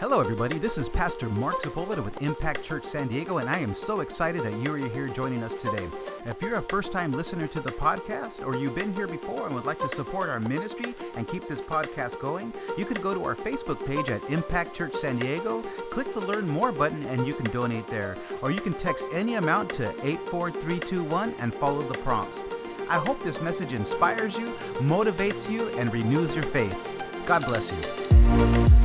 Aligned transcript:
Hello, 0.00 0.18
everybody. 0.18 0.56
This 0.56 0.78
is 0.78 0.88
Pastor 0.88 1.28
Mark 1.28 1.60
Sepulveda 1.60 2.02
with 2.02 2.22
Impact 2.22 2.62
Church 2.62 2.86
San 2.86 3.06
Diego, 3.08 3.36
and 3.36 3.50
I 3.50 3.58
am 3.58 3.74
so 3.74 4.00
excited 4.00 4.42
that 4.44 4.54
you 4.54 4.74
are 4.74 4.88
here 4.88 5.08
joining 5.08 5.42
us 5.42 5.54
today. 5.54 5.86
If 6.24 6.40
you're 6.40 6.56
a 6.56 6.62
first 6.62 6.90
time 6.90 7.12
listener 7.12 7.46
to 7.48 7.60
the 7.60 7.72
podcast, 7.72 8.42
or 8.46 8.56
you've 8.56 8.74
been 8.74 8.94
here 8.94 9.06
before 9.06 9.44
and 9.44 9.54
would 9.54 9.66
like 9.66 9.78
to 9.80 9.90
support 9.90 10.30
our 10.30 10.40
ministry 10.40 10.94
and 11.16 11.28
keep 11.28 11.46
this 11.46 11.60
podcast 11.60 12.18
going, 12.18 12.50
you 12.78 12.86
can 12.86 12.98
go 13.02 13.12
to 13.12 13.22
our 13.22 13.34
Facebook 13.34 13.86
page 13.86 14.08
at 14.08 14.24
Impact 14.30 14.74
Church 14.74 14.94
San 14.94 15.18
Diego, 15.18 15.60
click 15.90 16.14
the 16.14 16.20
Learn 16.20 16.48
More 16.48 16.72
button, 16.72 17.04
and 17.04 17.26
you 17.26 17.34
can 17.34 17.50
donate 17.52 17.86
there. 17.88 18.16
Or 18.40 18.50
you 18.50 18.60
can 18.60 18.72
text 18.72 19.06
any 19.12 19.34
amount 19.34 19.68
to 19.74 19.90
84321 20.02 21.34
and 21.40 21.52
follow 21.52 21.82
the 21.82 21.98
prompts. 21.98 22.42
I 22.88 22.96
hope 22.96 23.22
this 23.22 23.42
message 23.42 23.74
inspires 23.74 24.38
you, 24.38 24.46
motivates 24.78 25.50
you, 25.50 25.68
and 25.76 25.92
renews 25.92 26.34
your 26.34 26.44
faith. 26.44 27.26
God 27.26 27.44
bless 27.44 27.70
you. 27.70 28.79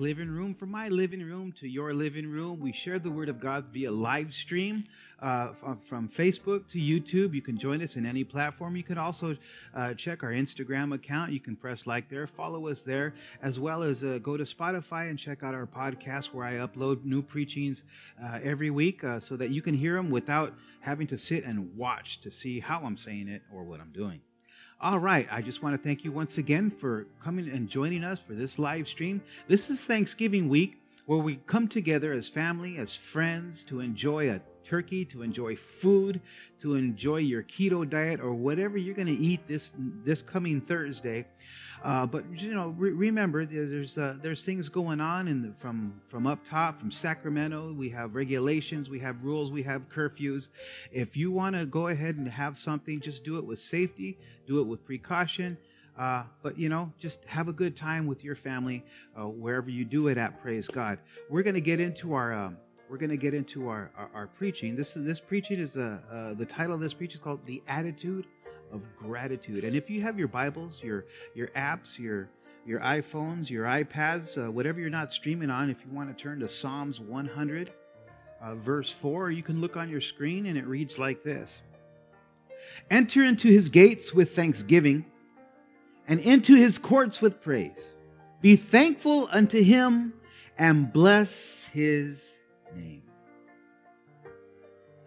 Living 0.00 0.28
Room. 0.28 0.54
From 0.54 0.70
my 0.70 0.88
living 0.88 1.22
room 1.22 1.52
to 1.52 1.68
your 1.68 1.92
living 1.92 2.30
room, 2.30 2.60
we 2.60 2.72
share 2.72 2.98
the 2.98 3.10
Word 3.10 3.28
of 3.28 3.40
God 3.40 3.66
via 3.72 3.90
live 3.90 4.32
stream 4.32 4.84
uh, 5.20 5.48
from, 5.54 5.80
from 5.80 6.08
Facebook 6.08 6.68
to 6.68 6.78
YouTube. 6.78 7.34
You 7.34 7.42
can 7.42 7.58
join 7.58 7.82
us 7.82 7.96
in 7.96 8.06
any 8.06 8.24
platform. 8.24 8.76
You 8.76 8.82
can 8.82 8.98
also 8.98 9.36
uh, 9.74 9.94
check 9.94 10.22
our 10.22 10.30
Instagram 10.30 10.94
account. 10.94 11.32
You 11.32 11.40
can 11.40 11.56
press 11.56 11.86
like 11.86 12.08
there, 12.08 12.26
follow 12.26 12.68
us 12.68 12.82
there, 12.82 13.14
as 13.42 13.58
well 13.58 13.82
as 13.82 14.04
uh, 14.04 14.18
go 14.22 14.36
to 14.36 14.44
Spotify 14.44 15.10
and 15.10 15.18
check 15.18 15.42
out 15.42 15.54
our 15.54 15.66
podcast 15.66 16.32
where 16.32 16.46
I 16.46 16.54
upload 16.54 17.04
new 17.04 17.22
preachings 17.22 17.82
uh, 18.22 18.38
every 18.42 18.70
week 18.70 19.02
uh, 19.02 19.20
so 19.20 19.36
that 19.36 19.50
you 19.50 19.62
can 19.62 19.74
hear 19.74 19.94
them 19.94 20.10
without 20.10 20.54
having 20.80 21.06
to 21.08 21.18
sit 21.18 21.44
and 21.44 21.76
watch 21.76 22.20
to 22.20 22.30
see 22.30 22.60
how 22.60 22.80
I'm 22.80 22.96
saying 22.96 23.28
it 23.28 23.42
or 23.52 23.64
what 23.64 23.80
I'm 23.80 23.92
doing. 23.92 24.20
All 24.80 25.00
right. 25.00 25.26
I 25.28 25.42
just 25.42 25.60
want 25.60 25.74
to 25.74 25.82
thank 25.82 26.04
you 26.04 26.12
once 26.12 26.38
again 26.38 26.70
for 26.70 27.08
coming 27.20 27.48
and 27.48 27.68
joining 27.68 28.04
us 28.04 28.20
for 28.20 28.34
this 28.34 28.60
live 28.60 28.86
stream. 28.86 29.20
This 29.48 29.70
is 29.70 29.84
Thanksgiving 29.84 30.48
week 30.48 30.80
where 31.06 31.18
we 31.18 31.40
come 31.48 31.66
together 31.66 32.12
as 32.12 32.28
family, 32.28 32.76
as 32.78 32.94
friends 32.94 33.64
to 33.64 33.80
enjoy 33.80 34.30
a 34.30 34.40
turkey, 34.62 35.04
to 35.06 35.22
enjoy 35.22 35.56
food, 35.56 36.20
to 36.60 36.76
enjoy 36.76 37.16
your 37.16 37.42
keto 37.42 37.90
diet 37.90 38.20
or 38.20 38.32
whatever 38.34 38.78
you're 38.78 38.94
going 38.94 39.08
to 39.08 39.20
eat 39.20 39.40
this 39.48 39.72
this 39.76 40.22
coming 40.22 40.60
Thursday. 40.60 41.26
Uh, 41.82 42.06
but 42.06 42.24
you 42.40 42.54
know, 42.54 42.74
re- 42.76 42.90
remember 42.90 43.44
there's 43.44 43.96
uh, 43.98 44.16
there's 44.20 44.44
things 44.44 44.68
going 44.68 45.00
on 45.00 45.28
in 45.28 45.42
the, 45.42 45.52
from 45.58 46.00
from 46.08 46.26
up 46.26 46.44
top, 46.44 46.80
from 46.80 46.90
Sacramento. 46.90 47.72
We 47.72 47.88
have 47.90 48.14
regulations, 48.14 48.88
we 48.88 48.98
have 49.00 49.24
rules, 49.24 49.50
we 49.50 49.62
have 49.62 49.88
curfews. 49.88 50.50
If 50.90 51.16
you 51.16 51.30
want 51.30 51.56
to 51.56 51.66
go 51.66 51.88
ahead 51.88 52.16
and 52.16 52.28
have 52.28 52.58
something, 52.58 53.00
just 53.00 53.24
do 53.24 53.38
it 53.38 53.44
with 53.44 53.60
safety, 53.60 54.18
do 54.46 54.60
it 54.60 54.66
with 54.66 54.84
precaution. 54.84 55.56
Uh, 55.96 56.24
but 56.42 56.58
you 56.58 56.68
know, 56.68 56.92
just 56.98 57.24
have 57.24 57.48
a 57.48 57.52
good 57.52 57.76
time 57.76 58.06
with 58.06 58.22
your 58.22 58.36
family 58.36 58.84
uh, 59.16 59.26
wherever 59.26 59.68
you 59.68 59.84
do 59.84 60.08
it 60.08 60.16
at. 60.16 60.40
Praise 60.40 60.68
God. 60.68 60.98
We're 61.28 61.42
going 61.42 61.54
to 61.54 61.60
get 61.60 61.80
into 61.80 62.14
our. 62.14 62.32
Um, 62.32 62.56
we're 62.88 62.96
going 62.96 63.10
to 63.10 63.18
get 63.18 63.34
into 63.34 63.68
our, 63.68 63.90
our, 63.98 64.10
our 64.14 64.26
preaching. 64.26 64.74
This 64.74 64.94
this 64.94 65.20
preaching 65.20 65.58
is 65.58 65.76
uh, 65.76 65.98
uh, 66.10 66.34
the 66.34 66.46
title 66.46 66.74
of 66.74 66.80
this 66.80 66.94
preaching 66.94 67.18
is 67.18 67.20
called 67.20 67.44
"The 67.44 67.62
Attitude 67.68 68.26
of 68.72 68.82
Gratitude." 68.96 69.64
And 69.64 69.76
if 69.76 69.90
you 69.90 70.00
have 70.02 70.18
your 70.18 70.28
Bibles, 70.28 70.82
your 70.82 71.04
your 71.34 71.48
apps, 71.48 71.98
your 71.98 72.28
your 72.66 72.80
iPhones, 72.80 73.48
your 73.48 73.64
iPads, 73.64 74.36
uh, 74.36 74.50
whatever 74.50 74.80
you're 74.80 74.90
not 74.90 75.12
streaming 75.12 75.50
on, 75.50 75.70
if 75.70 75.78
you 75.84 75.90
want 75.90 76.14
to 76.14 76.22
turn 76.22 76.40
to 76.40 76.48
Psalms 76.48 77.00
100, 77.00 77.72
uh, 78.42 78.54
verse 78.56 78.90
four, 78.90 79.30
you 79.30 79.42
can 79.42 79.60
look 79.60 79.76
on 79.76 79.88
your 79.88 80.02
screen 80.02 80.46
and 80.46 80.58
it 80.58 80.66
reads 80.66 80.98
like 80.98 81.22
this: 81.22 81.62
Enter 82.90 83.24
into 83.24 83.48
His 83.48 83.68
gates 83.68 84.12
with 84.12 84.34
thanksgiving, 84.34 85.06
and 86.06 86.20
into 86.20 86.54
His 86.54 86.78
courts 86.78 87.20
with 87.22 87.40
praise. 87.40 87.94
Be 88.40 88.54
thankful 88.56 89.28
unto 89.32 89.62
Him 89.62 90.12
and 90.58 90.92
bless 90.92 91.64
His 91.66 92.32
name. 92.74 93.07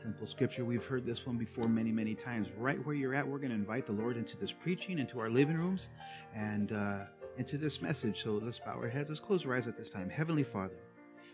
Simple 0.01 0.25
scripture. 0.25 0.65
We've 0.65 0.83
heard 0.83 1.05
this 1.05 1.27
one 1.27 1.37
before 1.37 1.67
many, 1.67 1.91
many 1.91 2.15
times. 2.15 2.47
Right 2.57 2.83
where 2.87 2.95
you're 2.95 3.13
at, 3.13 3.27
we're 3.27 3.37
going 3.37 3.51
to 3.51 3.55
invite 3.55 3.85
the 3.85 3.91
Lord 3.91 4.17
into 4.17 4.35
this 4.35 4.51
preaching, 4.51 4.97
into 4.97 5.19
our 5.19 5.29
living 5.29 5.55
rooms, 5.57 5.91
and 6.33 6.71
uh, 6.71 7.03
into 7.37 7.55
this 7.55 7.83
message. 7.83 8.23
So 8.23 8.41
let's 8.43 8.57
bow 8.57 8.77
our 8.77 8.87
heads. 8.87 9.09
Let's 9.09 9.19
close 9.19 9.45
our 9.45 9.55
eyes 9.55 9.67
at 9.67 9.77
this 9.77 9.91
time. 9.91 10.09
Heavenly 10.09 10.41
Father, 10.41 10.73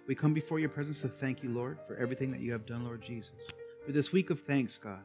we 0.05 0.15
come 0.15 0.33
before 0.33 0.59
your 0.59 0.67
presence 0.67 0.99
to 1.01 1.07
thank 1.07 1.43
you, 1.43 1.49
Lord, 1.49 1.77
for 1.87 1.95
everything 1.95 2.29
that 2.31 2.41
you 2.41 2.51
have 2.51 2.65
done, 2.65 2.83
Lord 2.83 3.01
Jesus. 3.01 3.35
For 3.85 3.93
this 3.93 4.11
week 4.11 4.31
of 4.31 4.41
thanks, 4.41 4.77
God. 4.77 4.99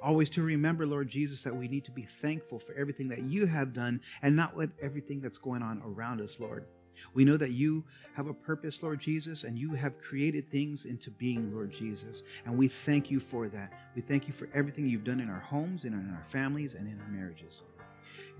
Always 0.00 0.30
to 0.30 0.42
remember, 0.42 0.86
Lord 0.86 1.08
Jesus, 1.08 1.42
that 1.42 1.56
we 1.56 1.66
need 1.66 1.84
to 1.86 1.90
be 1.90 2.02
thankful 2.02 2.60
for 2.60 2.72
everything 2.74 3.08
that 3.08 3.24
you 3.24 3.46
have 3.46 3.72
done 3.72 4.00
and 4.22 4.36
not 4.36 4.54
with 4.54 4.70
everything 4.80 5.20
that's 5.20 5.38
going 5.38 5.62
on 5.62 5.82
around 5.84 6.20
us, 6.20 6.38
Lord. 6.38 6.66
We 7.14 7.24
know 7.24 7.36
that 7.36 7.50
you 7.50 7.84
have 8.14 8.26
a 8.26 8.34
purpose, 8.34 8.82
Lord 8.82 9.00
Jesus, 9.00 9.44
and 9.44 9.58
you 9.58 9.72
have 9.74 9.98
created 9.98 10.50
things 10.50 10.84
into 10.84 11.10
being, 11.10 11.54
Lord 11.54 11.72
Jesus. 11.72 12.22
And 12.44 12.56
we 12.56 12.68
thank 12.68 13.10
you 13.10 13.20
for 13.20 13.48
that. 13.48 13.72
We 13.94 14.02
thank 14.02 14.26
you 14.26 14.32
for 14.32 14.48
everything 14.54 14.88
you've 14.88 15.04
done 15.04 15.20
in 15.20 15.30
our 15.30 15.40
homes 15.40 15.84
and 15.84 15.94
in 15.94 16.14
our 16.14 16.24
families 16.24 16.74
and 16.74 16.86
in 16.88 17.00
our 17.00 17.08
marriages. 17.08 17.62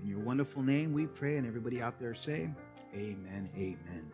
In 0.01 0.07
your 0.07 0.19
wonderful 0.19 0.63
name 0.63 0.93
we 0.93 1.07
pray, 1.07 1.37
and 1.37 1.45
everybody 1.45 1.81
out 1.81 1.99
there 1.99 2.13
say, 2.13 2.49
Amen, 2.93 3.49
amen. 3.55 4.11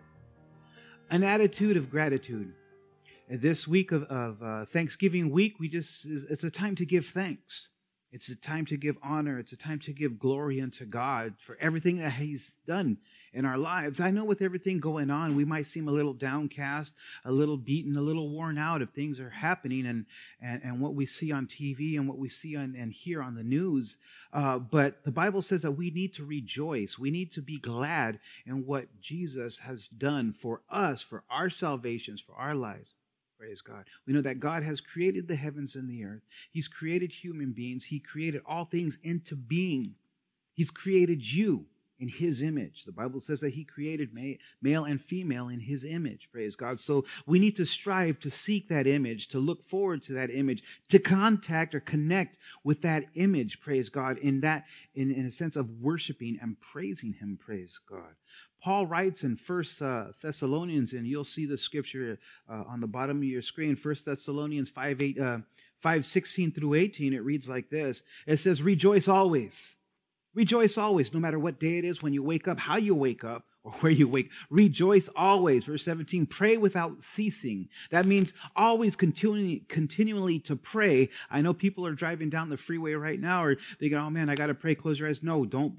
An 1.09 1.23
attitude 1.23 1.77
of 1.77 1.89
gratitude. 1.89 2.53
This 3.29 3.67
week 3.67 3.91
of, 3.91 4.03
of 4.03 4.41
uh, 4.43 4.65
Thanksgiving 4.65 5.31
week, 5.31 5.59
we 5.59 5.67
just 5.67 6.05
it's 6.05 6.43
a 6.43 6.51
time 6.51 6.75
to 6.75 6.85
give 6.85 7.05
thanks. 7.05 7.69
It's 8.11 8.29
a 8.29 8.35
time 8.35 8.65
to 8.67 8.77
give 8.77 8.97
honor. 9.03 9.39
It's 9.39 9.51
a 9.51 9.57
time 9.57 9.79
to 9.79 9.93
give 9.93 10.19
glory 10.19 10.61
unto 10.61 10.85
God 10.85 11.35
for 11.39 11.57
everything 11.59 11.97
that 11.99 12.13
He's 12.13 12.57
done 12.67 12.97
in 13.35 13.45
our 13.45 13.57
lives. 13.57 13.99
I 13.99 14.11
know 14.11 14.23
with 14.23 14.41
everything 14.41 14.79
going 14.79 15.11
on, 15.11 15.35
we 15.35 15.43
might 15.43 15.67
seem 15.67 15.89
a 15.89 15.91
little 15.91 16.13
downcast, 16.13 16.95
a 17.25 17.31
little 17.31 17.57
beaten, 17.57 17.95
a 17.97 18.01
little 18.01 18.29
worn 18.29 18.57
out 18.57 18.81
if 18.81 18.89
things 18.91 19.19
are 19.19 19.29
happening 19.29 19.85
and, 19.85 20.05
and, 20.41 20.63
and 20.63 20.79
what 20.79 20.95
we 20.95 21.05
see 21.05 21.33
on 21.33 21.45
TV 21.45 21.97
and 21.97 22.07
what 22.07 22.17
we 22.17 22.29
see 22.29 22.55
on, 22.55 22.75
and 22.77 22.93
hear 22.93 23.21
on 23.21 23.35
the 23.35 23.43
news. 23.43 23.97
Uh, 24.31 24.57
but 24.57 25.03
the 25.03 25.11
Bible 25.11 25.41
says 25.41 25.61
that 25.63 25.73
we 25.73 25.91
need 25.91 26.13
to 26.13 26.25
rejoice. 26.25 26.97
We 26.97 27.11
need 27.11 27.29
to 27.33 27.41
be 27.41 27.59
glad 27.59 28.19
in 28.45 28.65
what 28.65 28.87
Jesus 29.01 29.59
has 29.59 29.89
done 29.89 30.31
for 30.31 30.61
us, 30.69 31.01
for 31.01 31.23
our 31.29 31.49
salvations, 31.49 32.21
for 32.21 32.35
our 32.35 32.55
lives. 32.55 32.95
Praise 33.37 33.59
God. 33.59 33.83
We 34.07 34.13
know 34.13 34.21
that 34.21 34.39
God 34.39 34.63
has 34.63 34.79
created 34.79 35.27
the 35.27 35.35
heavens 35.35 35.75
and 35.75 35.89
the 35.89 36.05
earth. 36.05 36.21
He's 36.51 36.69
created 36.69 37.11
human 37.11 37.51
beings. 37.51 37.83
He 37.83 37.99
created 37.99 38.41
all 38.45 38.63
things 38.63 38.97
into 39.03 39.35
being. 39.35 39.95
He's 40.53 40.71
created 40.71 41.33
you 41.33 41.65
in 41.99 42.09
his 42.09 42.41
image. 42.41 42.83
The 42.83 42.91
Bible 42.91 43.19
says 43.19 43.39
that 43.39 43.53
he 43.53 43.63
created 43.63 44.13
male 44.61 44.83
and 44.85 44.99
female 44.99 45.49
in 45.49 45.59
his 45.59 45.83
image. 45.83 46.29
Praise 46.31 46.55
God. 46.55 46.79
So 46.79 47.05
we 47.25 47.39
need 47.39 47.55
to 47.55 47.65
strive 47.65 48.19
to 48.19 48.31
seek 48.31 48.67
that 48.67 48.87
image, 48.87 49.29
to 49.29 49.39
look 49.39 49.67
forward 49.67 50.03
to 50.03 50.13
that 50.13 50.29
image, 50.29 50.63
to 50.89 50.99
contact 50.99 51.73
or 51.73 51.79
connect 51.79 52.37
with 52.63 52.81
that 52.81 53.05
image. 53.15 53.61
Praise 53.61 53.89
God. 53.89 54.17
In 54.17 54.41
that, 54.41 54.65
in, 54.93 55.11
in 55.11 55.25
a 55.25 55.31
sense 55.31 55.55
of 55.55 55.69
worshiping 55.81 56.37
and 56.41 56.59
praising 56.59 57.13
him. 57.13 57.37
Praise 57.41 57.79
God. 57.89 58.15
Paul 58.61 58.87
writes 58.87 59.23
in 59.23 59.35
First 59.35 59.81
uh, 59.81 60.05
Thessalonians, 60.21 60.93
and 60.93 61.05
you'll 61.05 61.23
see 61.23 61.45
the 61.45 61.57
scripture 61.57 62.17
uh, 62.49 62.63
on 62.67 62.81
the 62.81 62.87
bottom 62.87 63.17
of 63.17 63.23
your 63.23 63.43
screen, 63.43 63.75
First 63.75 64.05
Thessalonians 64.05 64.69
5, 64.69 65.01
8, 65.01 65.19
uh, 65.19 65.37
5, 65.81 66.05
16 66.05 66.51
through 66.51 66.73
18. 66.73 67.13
It 67.13 67.23
reads 67.23 67.47
like 67.47 67.69
this. 67.69 68.01
It 68.25 68.37
says, 68.37 68.63
rejoice 68.63 69.07
always. 69.07 69.74
Rejoice 70.35 70.77
always, 70.77 71.13
no 71.13 71.19
matter 71.19 71.39
what 71.39 71.59
day 71.59 71.77
it 71.77 71.85
is, 71.85 72.03
when 72.03 72.13
you 72.13 72.21
wake 72.21 72.47
up, 72.47 72.59
how 72.59 72.77
you 72.77 72.93
wake 72.93 73.23
up, 73.23 73.45
or 73.63 73.71
where 73.79 73.91
you 73.91 74.07
wake. 74.07 74.29
Rejoice 74.49 75.09
always. 75.15 75.63
Verse 75.63 75.83
17, 75.83 76.27
pray 76.27 76.57
without 76.57 77.03
ceasing. 77.03 77.69
That 77.89 78.05
means 78.05 78.33
always 78.55 78.95
continually, 78.95 79.65
continually 79.67 80.39
to 80.41 80.55
pray. 80.55 81.09
I 81.31 81.41
know 81.41 81.53
people 81.53 81.87
are 81.87 81.93
driving 81.93 82.29
down 82.29 82.49
the 82.49 82.57
freeway 82.57 82.93
right 82.93 83.19
now, 83.19 83.43
or 83.43 83.57
they 83.79 83.89
go, 83.89 83.97
oh 83.97 84.09
man, 84.09 84.29
I 84.29 84.35
got 84.35 84.47
to 84.47 84.53
pray, 84.53 84.75
close 84.75 84.99
your 84.99 85.09
eyes. 85.09 85.23
No, 85.23 85.45
don't 85.45 85.75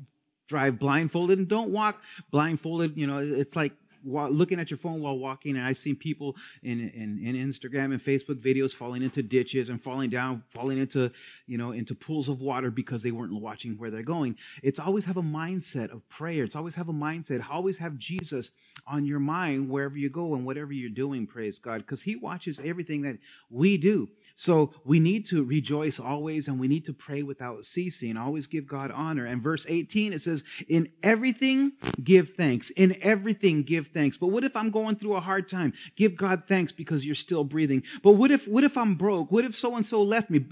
drive 0.48 0.78
blindfolded 0.78 1.38
and 1.38 1.48
don't 1.48 1.70
walk 1.70 2.02
blindfolded. 2.30 2.96
You 2.96 3.06
know, 3.06 3.18
it's 3.18 3.56
like 3.56 3.72
looking 4.06 4.60
at 4.60 4.70
your 4.70 4.78
phone 4.78 5.00
while 5.00 5.18
walking, 5.18 5.56
and 5.56 5.66
I've 5.66 5.78
seen 5.78 5.96
people 5.96 6.36
in, 6.62 6.80
in, 6.90 7.20
in 7.24 7.34
Instagram 7.36 7.86
and 7.86 8.00
Facebook 8.00 8.40
videos 8.40 8.72
falling 8.72 9.02
into 9.02 9.22
ditches 9.22 9.68
and 9.68 9.82
falling 9.82 10.10
down, 10.10 10.42
falling 10.50 10.78
into 10.78 11.10
you 11.46 11.58
know 11.58 11.72
into 11.72 11.94
pools 11.94 12.28
of 12.28 12.40
water 12.40 12.70
because 12.70 13.02
they 13.02 13.10
weren't 13.10 13.32
watching 13.34 13.76
where 13.76 13.90
they're 13.90 14.02
going. 14.02 14.36
It's 14.62 14.80
always 14.80 15.04
have 15.04 15.16
a 15.16 15.22
mindset 15.22 15.90
of 15.90 16.08
prayer. 16.08 16.44
It's 16.44 16.56
always 16.56 16.74
have 16.74 16.88
a 16.88 16.92
mindset. 16.92 17.44
Always 17.50 17.78
have 17.78 17.96
Jesus 17.98 18.50
on 18.86 19.04
your 19.04 19.20
mind 19.20 19.68
wherever 19.68 19.96
you 19.96 20.08
go 20.08 20.34
and 20.34 20.44
whatever 20.44 20.72
you're 20.72 20.90
doing. 20.90 21.26
Praise 21.26 21.58
God, 21.58 21.78
because 21.78 22.02
He 22.02 22.16
watches 22.16 22.60
everything 22.62 23.02
that 23.02 23.18
we 23.50 23.76
do. 23.76 24.08
So 24.38 24.74
we 24.84 25.00
need 25.00 25.24
to 25.26 25.42
rejoice 25.42 25.98
always 25.98 26.46
and 26.46 26.60
we 26.60 26.68
need 26.68 26.84
to 26.84 26.92
pray 26.92 27.22
without 27.22 27.64
ceasing. 27.64 28.18
Always 28.18 28.46
give 28.46 28.66
God 28.66 28.90
honor. 28.90 29.24
And 29.24 29.42
verse 29.42 29.64
18, 29.66 30.12
it 30.12 30.20
says, 30.20 30.44
in 30.68 30.92
everything, 31.02 31.72
give 32.04 32.34
thanks. 32.36 32.68
In 32.70 32.96
everything, 33.00 33.62
give 33.62 33.88
thanks. 33.88 34.18
But 34.18 34.26
what 34.26 34.44
if 34.44 34.54
I'm 34.54 34.70
going 34.70 34.96
through 34.96 35.16
a 35.16 35.20
hard 35.20 35.48
time? 35.48 35.72
Give 35.96 36.14
God 36.14 36.42
thanks 36.46 36.70
because 36.70 37.06
you're 37.06 37.14
still 37.14 37.44
breathing. 37.44 37.82
But 38.02 38.12
what 38.12 38.30
if, 38.30 38.46
what 38.46 38.62
if 38.62 38.76
I'm 38.76 38.94
broke? 38.94 39.32
What 39.32 39.46
if 39.46 39.56
so 39.56 39.74
and 39.74 39.86
so 39.86 40.02
left 40.02 40.28
me? 40.28 40.44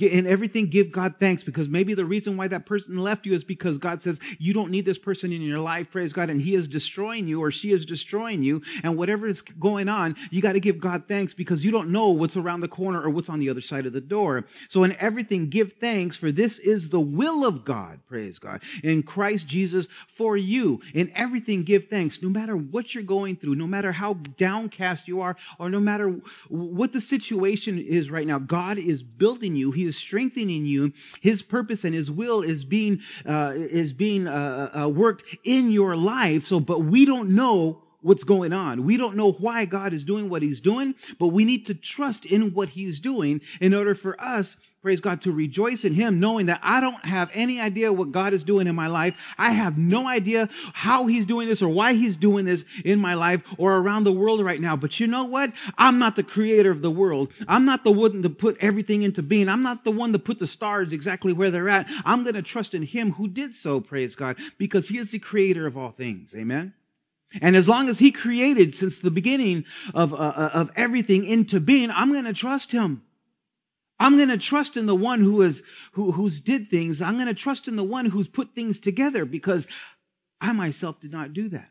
In 0.00 0.26
everything, 0.26 0.68
give 0.68 0.90
God 0.90 1.14
thanks 1.20 1.44
because 1.44 1.68
maybe 1.68 1.94
the 1.94 2.04
reason 2.04 2.36
why 2.36 2.48
that 2.48 2.66
person 2.66 2.96
left 2.96 3.26
you 3.26 3.32
is 3.32 3.44
because 3.44 3.78
God 3.78 4.02
says 4.02 4.18
you 4.40 4.52
don't 4.52 4.72
need 4.72 4.86
this 4.86 4.98
person 4.98 5.32
in 5.32 5.40
your 5.40 5.60
life. 5.60 5.92
Praise 5.92 6.12
God. 6.12 6.30
And 6.30 6.42
he 6.42 6.56
is 6.56 6.66
destroying 6.66 7.28
you 7.28 7.40
or 7.40 7.52
she 7.52 7.70
is 7.70 7.86
destroying 7.86 8.42
you. 8.42 8.60
And 8.82 8.96
whatever 8.96 9.28
is 9.28 9.40
going 9.40 9.88
on, 9.88 10.16
you 10.32 10.42
got 10.42 10.54
to 10.54 10.60
give 10.60 10.80
God 10.80 11.04
thanks 11.06 11.32
because 11.32 11.64
you 11.64 11.70
don't 11.70 11.90
know 11.90 12.08
what's 12.08 12.36
around 12.36 12.62
the 12.62 12.68
corner 12.68 13.00
or 13.00 13.19
on 13.28 13.40
the 13.40 13.48
other 13.48 13.60
side 13.60 13.86
of 13.86 13.92
the 13.92 14.00
door. 14.00 14.46
So 14.68 14.84
in 14.84 14.96
everything, 14.98 15.48
give 15.48 15.74
thanks 15.74 16.16
for 16.16 16.30
this 16.32 16.58
is 16.58 16.88
the 16.88 17.00
will 17.00 17.44
of 17.44 17.64
God. 17.64 18.00
Praise 18.06 18.38
God. 18.38 18.62
In 18.82 19.02
Christ 19.02 19.48
Jesus 19.48 19.88
for 20.12 20.36
you. 20.36 20.80
In 20.94 21.10
everything, 21.14 21.62
give 21.62 21.88
thanks. 21.88 22.22
No 22.22 22.28
matter 22.28 22.56
what 22.56 22.94
you're 22.94 23.04
going 23.04 23.36
through, 23.36 23.56
no 23.56 23.66
matter 23.66 23.92
how 23.92 24.14
downcast 24.14 25.08
you 25.08 25.20
are, 25.20 25.36
or 25.58 25.68
no 25.68 25.80
matter 25.80 26.20
what 26.48 26.92
the 26.92 27.00
situation 27.00 27.78
is 27.78 28.10
right 28.10 28.26
now, 28.26 28.38
God 28.38 28.78
is 28.78 29.02
building 29.02 29.56
you. 29.56 29.72
He 29.72 29.84
is 29.84 29.96
strengthening 29.96 30.64
you. 30.64 30.92
His 31.20 31.42
purpose 31.42 31.84
and 31.84 31.94
His 31.94 32.10
will 32.10 32.42
is 32.42 32.64
being, 32.64 33.00
uh, 33.26 33.52
is 33.54 33.92
being, 33.92 34.26
uh, 34.26 34.70
uh, 34.82 34.88
worked 34.88 35.24
in 35.44 35.70
your 35.70 35.96
life. 35.96 36.46
So, 36.46 36.60
but 36.60 36.80
we 36.80 37.04
don't 37.04 37.30
know 37.30 37.82
what's 38.02 38.24
going 38.24 38.52
on. 38.52 38.84
We 38.84 38.96
don't 38.96 39.16
know 39.16 39.32
why 39.32 39.64
God 39.64 39.92
is 39.92 40.04
doing 40.04 40.28
what 40.28 40.42
he's 40.42 40.60
doing, 40.60 40.94
but 41.18 41.28
we 41.28 41.44
need 41.44 41.66
to 41.66 41.74
trust 41.74 42.24
in 42.24 42.54
what 42.54 42.70
he's 42.70 43.00
doing 43.00 43.40
in 43.60 43.74
order 43.74 43.94
for 43.94 44.20
us 44.20 44.56
praise 44.82 45.00
God, 45.00 45.20
to 45.22 45.32
rejoice 45.32 45.84
in 45.84 45.92
Him, 45.92 46.20
knowing 46.20 46.46
that 46.46 46.60
I 46.62 46.80
don't 46.80 47.04
have 47.04 47.30
any 47.34 47.60
idea 47.60 47.92
what 47.92 48.12
God 48.12 48.32
is 48.32 48.44
doing 48.44 48.66
in 48.66 48.74
my 48.74 48.86
life. 48.86 49.34
I 49.36 49.50
have 49.52 49.76
no 49.76 50.08
idea 50.08 50.48
how 50.72 51.06
He's 51.06 51.26
doing 51.26 51.48
this 51.48 51.60
or 51.60 51.68
why 51.68 51.94
He's 51.94 52.16
doing 52.16 52.44
this 52.44 52.64
in 52.84 52.98
my 52.98 53.14
life 53.14 53.42
or 53.58 53.76
around 53.76 54.04
the 54.04 54.12
world 54.12 54.42
right 54.44 54.60
now. 54.60 54.76
But 54.76 54.98
you 54.98 55.06
know 55.06 55.24
what? 55.24 55.52
I'm 55.76 55.98
not 55.98 56.16
the 56.16 56.22
creator 56.22 56.70
of 56.70 56.82
the 56.82 56.90
world. 56.90 57.32
I'm 57.46 57.64
not 57.64 57.84
the 57.84 57.92
one 57.92 58.22
to 58.22 58.30
put 58.30 58.56
everything 58.60 59.02
into 59.02 59.22
being. 59.22 59.48
I'm 59.48 59.62
not 59.62 59.84
the 59.84 59.90
one 59.90 60.12
to 60.12 60.18
put 60.18 60.38
the 60.38 60.46
stars 60.46 60.92
exactly 60.92 61.32
where 61.32 61.50
they're 61.50 61.68
at. 61.68 61.86
I'm 62.04 62.22
going 62.22 62.34
to 62.34 62.42
trust 62.42 62.74
in 62.74 62.82
Him 62.82 63.12
who 63.12 63.28
did 63.28 63.54
so, 63.54 63.80
praise 63.80 64.16
God, 64.16 64.38
because 64.56 64.88
He 64.88 64.98
is 64.98 65.10
the 65.10 65.18
creator 65.18 65.66
of 65.66 65.76
all 65.76 65.90
things. 65.90 66.34
Amen. 66.34 66.74
And 67.40 67.54
as 67.54 67.68
long 67.68 67.88
as 67.88 67.98
he 67.98 68.10
created 68.10 68.74
since 68.74 68.98
the 68.98 69.10
beginning 69.10 69.64
of, 69.94 70.12
uh, 70.12 70.16
uh 70.16 70.50
of 70.52 70.70
everything 70.74 71.24
into 71.24 71.60
being, 71.60 71.90
I'm 71.90 72.12
going 72.12 72.24
to 72.24 72.32
trust 72.32 72.72
him. 72.72 73.02
I'm 74.00 74.16
going 74.16 74.30
to 74.30 74.38
trust 74.38 74.76
in 74.76 74.86
the 74.86 74.94
one 74.94 75.20
who 75.20 75.42
is, 75.42 75.62
who, 75.92 76.12
who's 76.12 76.40
did 76.40 76.70
things. 76.70 77.02
I'm 77.02 77.16
going 77.16 77.28
to 77.28 77.34
trust 77.34 77.68
in 77.68 77.76
the 77.76 77.84
one 77.84 78.06
who's 78.06 78.28
put 78.28 78.54
things 78.54 78.80
together 78.80 79.26
because 79.26 79.66
I 80.40 80.52
myself 80.52 81.00
did 81.00 81.12
not 81.12 81.34
do 81.34 81.50
that. 81.50 81.70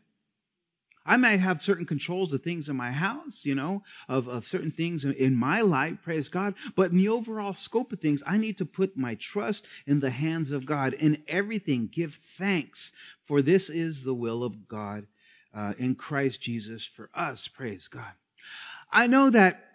I 1.04 1.16
might 1.16 1.40
have 1.40 1.60
certain 1.60 1.86
controls 1.86 2.32
of 2.32 2.42
things 2.42 2.68
in 2.68 2.76
my 2.76 2.92
house, 2.92 3.44
you 3.44 3.54
know, 3.54 3.82
of, 4.08 4.28
of 4.28 4.46
certain 4.46 4.70
things 4.70 5.04
in 5.04 5.34
my 5.34 5.60
life, 5.60 5.96
praise 6.02 6.28
God. 6.28 6.54
But 6.76 6.92
in 6.92 6.98
the 6.98 7.08
overall 7.08 7.54
scope 7.54 7.92
of 7.92 7.98
things, 7.98 8.22
I 8.26 8.38
need 8.38 8.58
to 8.58 8.66
put 8.66 8.96
my 8.96 9.16
trust 9.16 9.66
in 9.86 10.00
the 10.00 10.10
hands 10.10 10.52
of 10.52 10.66
God. 10.66 10.94
In 10.94 11.24
everything, 11.26 11.88
give 11.92 12.14
thanks, 12.14 12.92
for 13.24 13.42
this 13.42 13.70
is 13.70 14.04
the 14.04 14.14
will 14.14 14.44
of 14.44 14.68
God 14.68 15.06
uh, 15.54 15.74
in 15.78 15.94
Christ 15.94 16.40
Jesus 16.40 16.84
for 16.84 17.10
us. 17.14 17.48
Praise 17.48 17.88
God. 17.88 18.12
I 18.92 19.06
know 19.06 19.30
that 19.30 19.66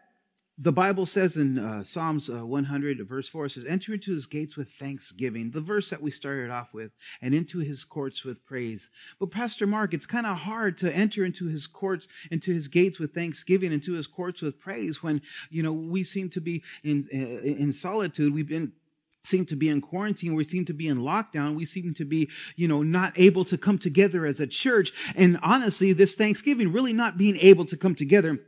the 0.58 0.72
Bible 0.72 1.06
says 1.06 1.36
in 1.36 1.60
uh, 1.60 1.84
Psalms 1.84 2.30
uh, 2.30 2.46
100, 2.46 3.06
verse 3.08 3.28
4, 3.28 3.46
it 3.46 3.52
says, 3.52 3.66
Enter 3.66 3.94
into 3.94 4.14
his 4.14 4.26
gates 4.26 4.56
with 4.56 4.70
thanksgiving, 4.70 5.52
the 5.52 5.60
verse 5.60 5.90
that 5.90 6.02
we 6.02 6.12
started 6.12 6.50
off 6.50 6.74
with, 6.74 6.92
and 7.22 7.36
into 7.36 7.60
his 7.60 7.84
courts 7.84 8.24
with 8.24 8.46
praise. 8.46 8.90
But, 9.20 9.32
Pastor 9.32 9.68
Mark, 9.68 9.94
it's 9.94 10.06
kind 10.06 10.26
of 10.26 10.38
hard 10.38 10.78
to 10.78 10.96
enter 10.96 11.26
into 11.26 11.48
his 11.48 11.68
courts, 11.68 12.08
into 12.32 12.54
his 12.54 12.70
gates 12.70 13.00
with 13.00 13.14
thanksgiving, 13.14 13.74
into 13.74 13.94
his 13.94 14.08
courts 14.08 14.42
with 14.42 14.60
praise 14.60 15.04
when, 15.04 15.22
you 15.50 15.62
know, 15.62 15.74
we 15.74 16.06
seem 16.06 16.30
to 16.30 16.40
be 16.40 16.64
in, 16.86 17.06
uh, 17.14 17.44
in 17.46 17.74
solitude. 17.74 18.34
We've 18.34 18.48
been 18.48 18.72
seem 19.28 19.46
to 19.48 19.56
be 19.56 19.70
in 19.70 19.82
quarantine. 19.82 20.36
We 20.36 20.44
seem 20.44 20.66
to 20.66 20.74
be 20.74 20.88
in 20.88 20.98
lockdown. 20.98 21.56
We 21.56 21.66
seem 21.66 21.94
to 21.96 22.06
be, 22.06 22.30
you 22.56 22.68
know, 22.68 22.84
not 22.84 23.14
able 23.16 23.46
to 23.46 23.58
come 23.58 23.78
together 23.78 24.26
as 24.26 24.40
a 24.40 24.48
church. 24.48 24.92
And 25.16 25.40
honestly, 25.42 25.94
this 25.94 26.16
Thanksgiving 26.16 26.72
really 26.72 26.94
not 26.94 27.18
being 27.18 27.38
able 27.38 27.66
to 27.66 27.78
come 27.78 27.96
together 27.96 28.40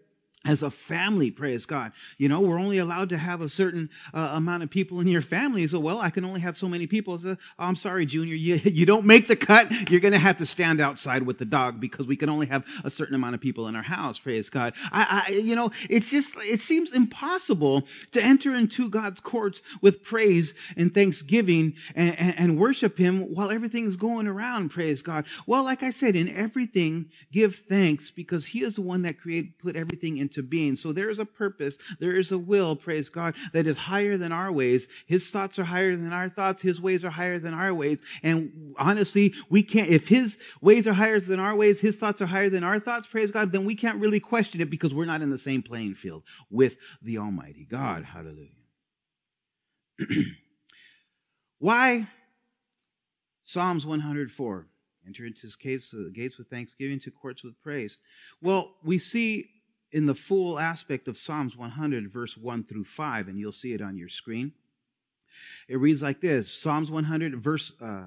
as 0.47 0.63
a 0.63 0.71
family, 0.71 1.29
praise 1.29 1.65
God. 1.65 1.91
You 2.17 2.29
know, 2.29 2.39
we're 2.41 2.59
only 2.59 2.77
allowed 2.77 3.09
to 3.09 3.17
have 3.17 3.41
a 3.41 3.49
certain 3.49 3.89
uh, 4.13 4.31
amount 4.33 4.63
of 4.63 4.69
people 4.69 4.99
in 5.01 5.07
your 5.07 5.21
family. 5.21 5.67
So, 5.67 5.79
well, 5.79 5.99
I 5.99 6.09
can 6.09 6.23
only 6.23 6.39
have 6.39 6.57
so 6.57 6.69
many 6.69 6.87
people. 6.87 7.19
So, 7.19 7.31
oh, 7.31 7.37
I'm 7.59 7.75
sorry, 7.75 8.05
Junior, 8.05 8.35
you, 8.35 8.55
you 8.63 8.85
don't 8.85 9.05
make 9.05 9.27
the 9.27 9.35
cut. 9.35 9.71
You're 9.89 9.99
going 9.99 10.13
to 10.13 10.19
have 10.19 10.37
to 10.37 10.45
stand 10.45 10.79
outside 10.79 11.23
with 11.23 11.37
the 11.37 11.45
dog 11.45 11.79
because 11.79 12.07
we 12.07 12.15
can 12.15 12.29
only 12.29 12.47
have 12.47 12.65
a 12.83 12.89
certain 12.89 13.15
amount 13.15 13.35
of 13.35 13.41
people 13.41 13.67
in 13.67 13.75
our 13.75 13.83
house, 13.83 14.17
praise 14.17 14.49
God. 14.49 14.73
I, 14.91 15.25
I 15.27 15.31
you 15.33 15.55
know, 15.55 15.71
it's 15.89 16.09
just, 16.09 16.35
it 16.37 16.61
seems 16.61 16.95
impossible 16.95 17.87
to 18.13 18.21
enter 18.21 18.55
into 18.55 18.89
God's 18.89 19.19
courts 19.19 19.61
with 19.81 20.03
praise 20.03 20.53
and 20.77 20.93
thanksgiving 20.93 21.75
and, 21.95 22.17
and, 22.17 22.35
and 22.37 22.59
worship 22.59 22.97
Him 22.97 23.33
while 23.33 23.51
everything's 23.51 23.97
going 23.97 24.27
around, 24.27 24.69
praise 24.69 25.01
God. 25.01 25.25
Well, 25.45 25.63
like 25.63 25.83
I 25.83 25.91
said, 25.91 26.15
in 26.15 26.29
everything, 26.29 27.09
give 27.31 27.55
thanks 27.55 28.11
because 28.11 28.47
He 28.47 28.61
is 28.61 28.75
the 28.75 28.81
one 28.81 29.01
that 29.01 29.19
created, 29.19 29.57
put 29.59 29.75
everything 29.75 30.17
into 30.17 30.36
into 30.37 30.47
being. 30.47 30.75
So 30.75 30.93
there 30.93 31.09
is 31.09 31.19
a 31.19 31.25
purpose, 31.25 31.77
there 31.99 32.17
is 32.17 32.31
a 32.31 32.37
will, 32.37 32.75
praise 32.75 33.09
God, 33.09 33.35
that 33.53 33.67
is 33.67 33.77
higher 33.77 34.17
than 34.17 34.31
our 34.31 34.51
ways. 34.51 34.87
His 35.07 35.29
thoughts 35.29 35.57
are 35.59 35.63
higher 35.63 35.95
than 35.95 36.13
our 36.13 36.29
thoughts, 36.29 36.61
His 36.61 36.79
ways 36.79 37.03
are 37.03 37.09
higher 37.09 37.39
than 37.39 37.53
our 37.53 37.73
ways. 37.73 37.99
And 38.23 38.75
honestly, 38.77 39.33
we 39.49 39.63
can't, 39.63 39.89
if 39.89 40.07
His 40.07 40.39
ways 40.61 40.87
are 40.87 40.93
higher 40.93 41.19
than 41.19 41.39
our 41.39 41.55
ways, 41.55 41.79
His 41.79 41.97
thoughts 41.97 42.21
are 42.21 42.27
higher 42.27 42.49
than 42.49 42.63
our 42.63 42.79
thoughts, 42.79 43.07
praise 43.07 43.31
God, 43.31 43.51
then 43.51 43.65
we 43.65 43.75
can't 43.75 43.99
really 43.99 44.19
question 44.19 44.61
it 44.61 44.69
because 44.69 44.93
we're 44.93 45.05
not 45.05 45.21
in 45.21 45.29
the 45.29 45.37
same 45.37 45.61
playing 45.61 45.95
field 45.95 46.23
with 46.49 46.77
the 47.01 47.17
Almighty 47.17 47.65
God. 47.69 48.03
Hallelujah. 48.05 48.51
Why 51.59 52.07
Psalms 53.43 53.85
104? 53.85 54.67
Enter 55.07 55.25
into 55.25 55.43
his 55.43 55.93
uh, 55.93 56.09
gates 56.13 56.37
with 56.37 56.49
thanksgiving, 56.49 56.99
to 56.99 57.11
courts 57.11 57.41
with 57.41 57.59
praise. 57.61 57.97
Well, 58.41 58.75
we 58.83 58.97
see 58.97 59.45
in 59.97 60.05
the 60.05 60.13
full 60.13 60.59
aspect 60.59 61.07
of 61.07 61.17
Psalms 61.17 61.57
100, 61.57 62.13
verse 62.13 62.37
1 62.37 62.65
through 62.65 62.83
5, 62.83 63.27
and 63.27 63.39
you'll 63.39 63.51
see 63.51 63.73
it 63.73 63.81
on 63.81 63.97
your 63.97 64.09
screen. 64.09 64.51
It 65.67 65.77
reads 65.77 66.03
like 66.03 66.21
this 66.21 66.53
Psalms 66.53 66.91
100, 66.91 67.35
verse, 67.35 67.73
uh, 67.81 68.05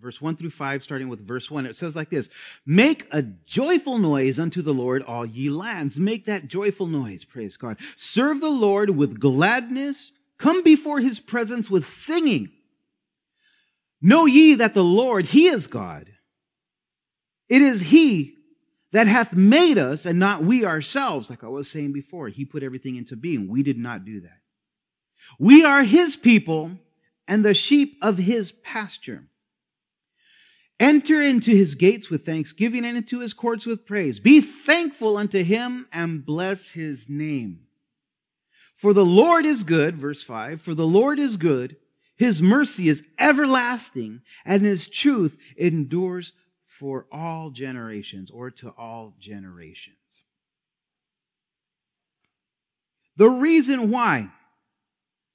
verse 0.00 0.22
1 0.22 0.36
through 0.36 0.50
5, 0.50 0.84
starting 0.84 1.08
with 1.08 1.26
verse 1.26 1.50
1. 1.50 1.66
It 1.66 1.76
says 1.76 1.96
like 1.96 2.10
this 2.10 2.30
Make 2.64 3.08
a 3.10 3.22
joyful 3.22 3.98
noise 3.98 4.38
unto 4.38 4.62
the 4.62 4.72
Lord, 4.72 5.02
all 5.02 5.26
ye 5.26 5.50
lands. 5.50 5.98
Make 5.98 6.26
that 6.26 6.46
joyful 6.46 6.86
noise, 6.86 7.24
praise 7.24 7.56
God. 7.56 7.76
Serve 7.96 8.40
the 8.40 8.48
Lord 8.48 8.90
with 8.90 9.18
gladness. 9.18 10.12
Come 10.38 10.62
before 10.62 11.00
his 11.00 11.18
presence 11.18 11.68
with 11.68 11.84
singing. 11.86 12.52
Know 14.00 14.26
ye 14.26 14.54
that 14.54 14.74
the 14.74 14.84
Lord, 14.84 15.26
he 15.26 15.48
is 15.48 15.66
God. 15.66 16.08
It 17.48 17.62
is 17.62 17.80
he 17.80 18.36
that 18.92 19.06
hath 19.06 19.34
made 19.34 19.78
us 19.78 20.06
and 20.06 20.18
not 20.18 20.44
we 20.44 20.64
ourselves. 20.64 21.28
Like 21.28 21.42
I 21.42 21.48
was 21.48 21.70
saying 21.70 21.92
before, 21.92 22.28
he 22.28 22.44
put 22.44 22.62
everything 22.62 22.96
into 22.96 23.16
being. 23.16 23.48
We 23.48 23.62
did 23.62 23.78
not 23.78 24.04
do 24.04 24.20
that. 24.20 24.38
We 25.38 25.64
are 25.64 25.82
his 25.82 26.16
people 26.16 26.78
and 27.26 27.44
the 27.44 27.54
sheep 27.54 27.98
of 28.02 28.18
his 28.18 28.52
pasture. 28.52 29.24
Enter 30.78 31.20
into 31.20 31.52
his 31.52 31.74
gates 31.74 32.10
with 32.10 32.26
thanksgiving 32.26 32.84
and 32.84 32.96
into 32.96 33.20
his 33.20 33.32
courts 33.32 33.66
with 33.66 33.86
praise. 33.86 34.20
Be 34.20 34.40
thankful 34.40 35.16
unto 35.16 35.42
him 35.42 35.86
and 35.92 36.26
bless 36.26 36.70
his 36.70 37.08
name. 37.08 37.60
For 38.76 38.92
the 38.92 39.04
Lord 39.04 39.44
is 39.44 39.62
good, 39.62 39.96
verse 39.96 40.24
5, 40.24 40.60
for 40.60 40.74
the 40.74 40.86
Lord 40.86 41.20
is 41.20 41.36
good, 41.36 41.76
his 42.16 42.42
mercy 42.42 42.88
is 42.88 43.06
everlasting, 43.18 44.22
and 44.44 44.62
his 44.62 44.88
truth 44.88 45.38
endures 45.56 46.32
for 46.72 47.06
all 47.12 47.50
generations 47.50 48.30
or 48.30 48.50
to 48.50 48.70
all 48.78 49.14
generations. 49.20 50.24
The 53.18 53.28
reason 53.28 53.90
why 53.90 54.30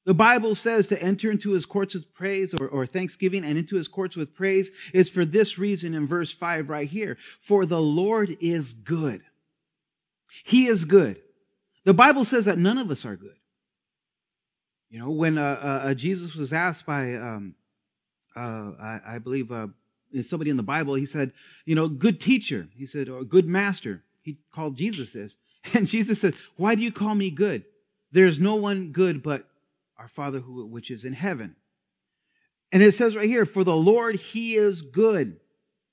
the 0.04 0.16
Bible 0.16 0.56
says 0.56 0.88
to 0.88 1.00
enter 1.00 1.30
into 1.30 1.52
his 1.52 1.64
courts 1.64 1.94
with 1.94 2.12
praise 2.16 2.56
or, 2.56 2.68
or, 2.68 2.88
thanksgiving 2.88 3.46
and 3.46 3.56
into 3.56 3.76
his 3.76 3.88
courts 3.88 4.16
with 4.16 4.34
praise 4.34 4.72
is 4.94 5.12
for 5.12 5.26
this 5.26 5.60
reason 5.60 5.94
in 5.94 6.08
verse 6.08 6.34
5 6.34 6.70
right 6.70 6.90
here. 6.90 7.20
For 7.40 7.68
the 7.68 7.82
Lord 7.82 8.36
is 8.42 8.74
good. 8.74 9.22
He 10.44 10.66
is 10.66 10.86
good. 10.86 11.22
The 11.84 11.94
Bible 11.94 12.26
says 12.26 12.46
that 12.46 12.58
none 12.58 12.80
of 12.80 12.90
us 12.90 13.06
are 13.06 13.16
good. 13.16 13.38
You 14.90 15.00
know, 15.00 15.12
when 15.12 15.38
uh, 15.38 15.60
uh, 15.62 15.88
uh 15.90 15.94
Jesus 15.94 16.34
was 16.34 16.52
asked 16.52 16.86
by, 16.86 17.14
um, 17.14 17.54
uh, 18.36 18.72
I, 18.82 19.02
I, 19.06 19.18
believe, 19.20 19.52
uh, 19.52 19.68
somebody 20.24 20.50
in 20.50 20.58
the 20.58 20.64
Bible, 20.64 20.96
he 20.96 21.06
said, 21.06 21.34
you 21.66 21.76
know, 21.76 21.88
good 21.88 22.20
teacher. 22.20 22.68
He 22.76 22.86
said, 22.86 23.10
or 23.10 23.24
good 23.24 23.48
master. 23.48 24.04
He 24.22 24.40
called 24.54 24.78
Jesus 24.78 25.12
this. 25.14 25.38
And 25.74 25.86
Jesus 25.86 26.22
said, 26.22 26.34
why 26.56 26.76
do 26.76 26.82
you 26.82 26.94
call 26.94 27.14
me 27.14 27.30
good? 27.30 27.66
There's 28.12 28.40
no 28.40 28.56
one 28.56 28.94
good 28.94 29.22
but 29.22 29.50
our 29.98 30.08
Father 30.08 30.40
who 30.40 30.66
which 30.66 30.90
is 30.90 31.04
in 31.04 31.12
heaven. 31.12 31.58
And 32.72 32.82
it 32.82 32.94
says 32.94 33.16
right 33.16 33.28
here, 33.28 33.46
for 33.46 33.64
the 33.64 33.76
Lord, 33.76 34.16
he 34.16 34.56
is 34.56 34.82
good. 34.82 35.40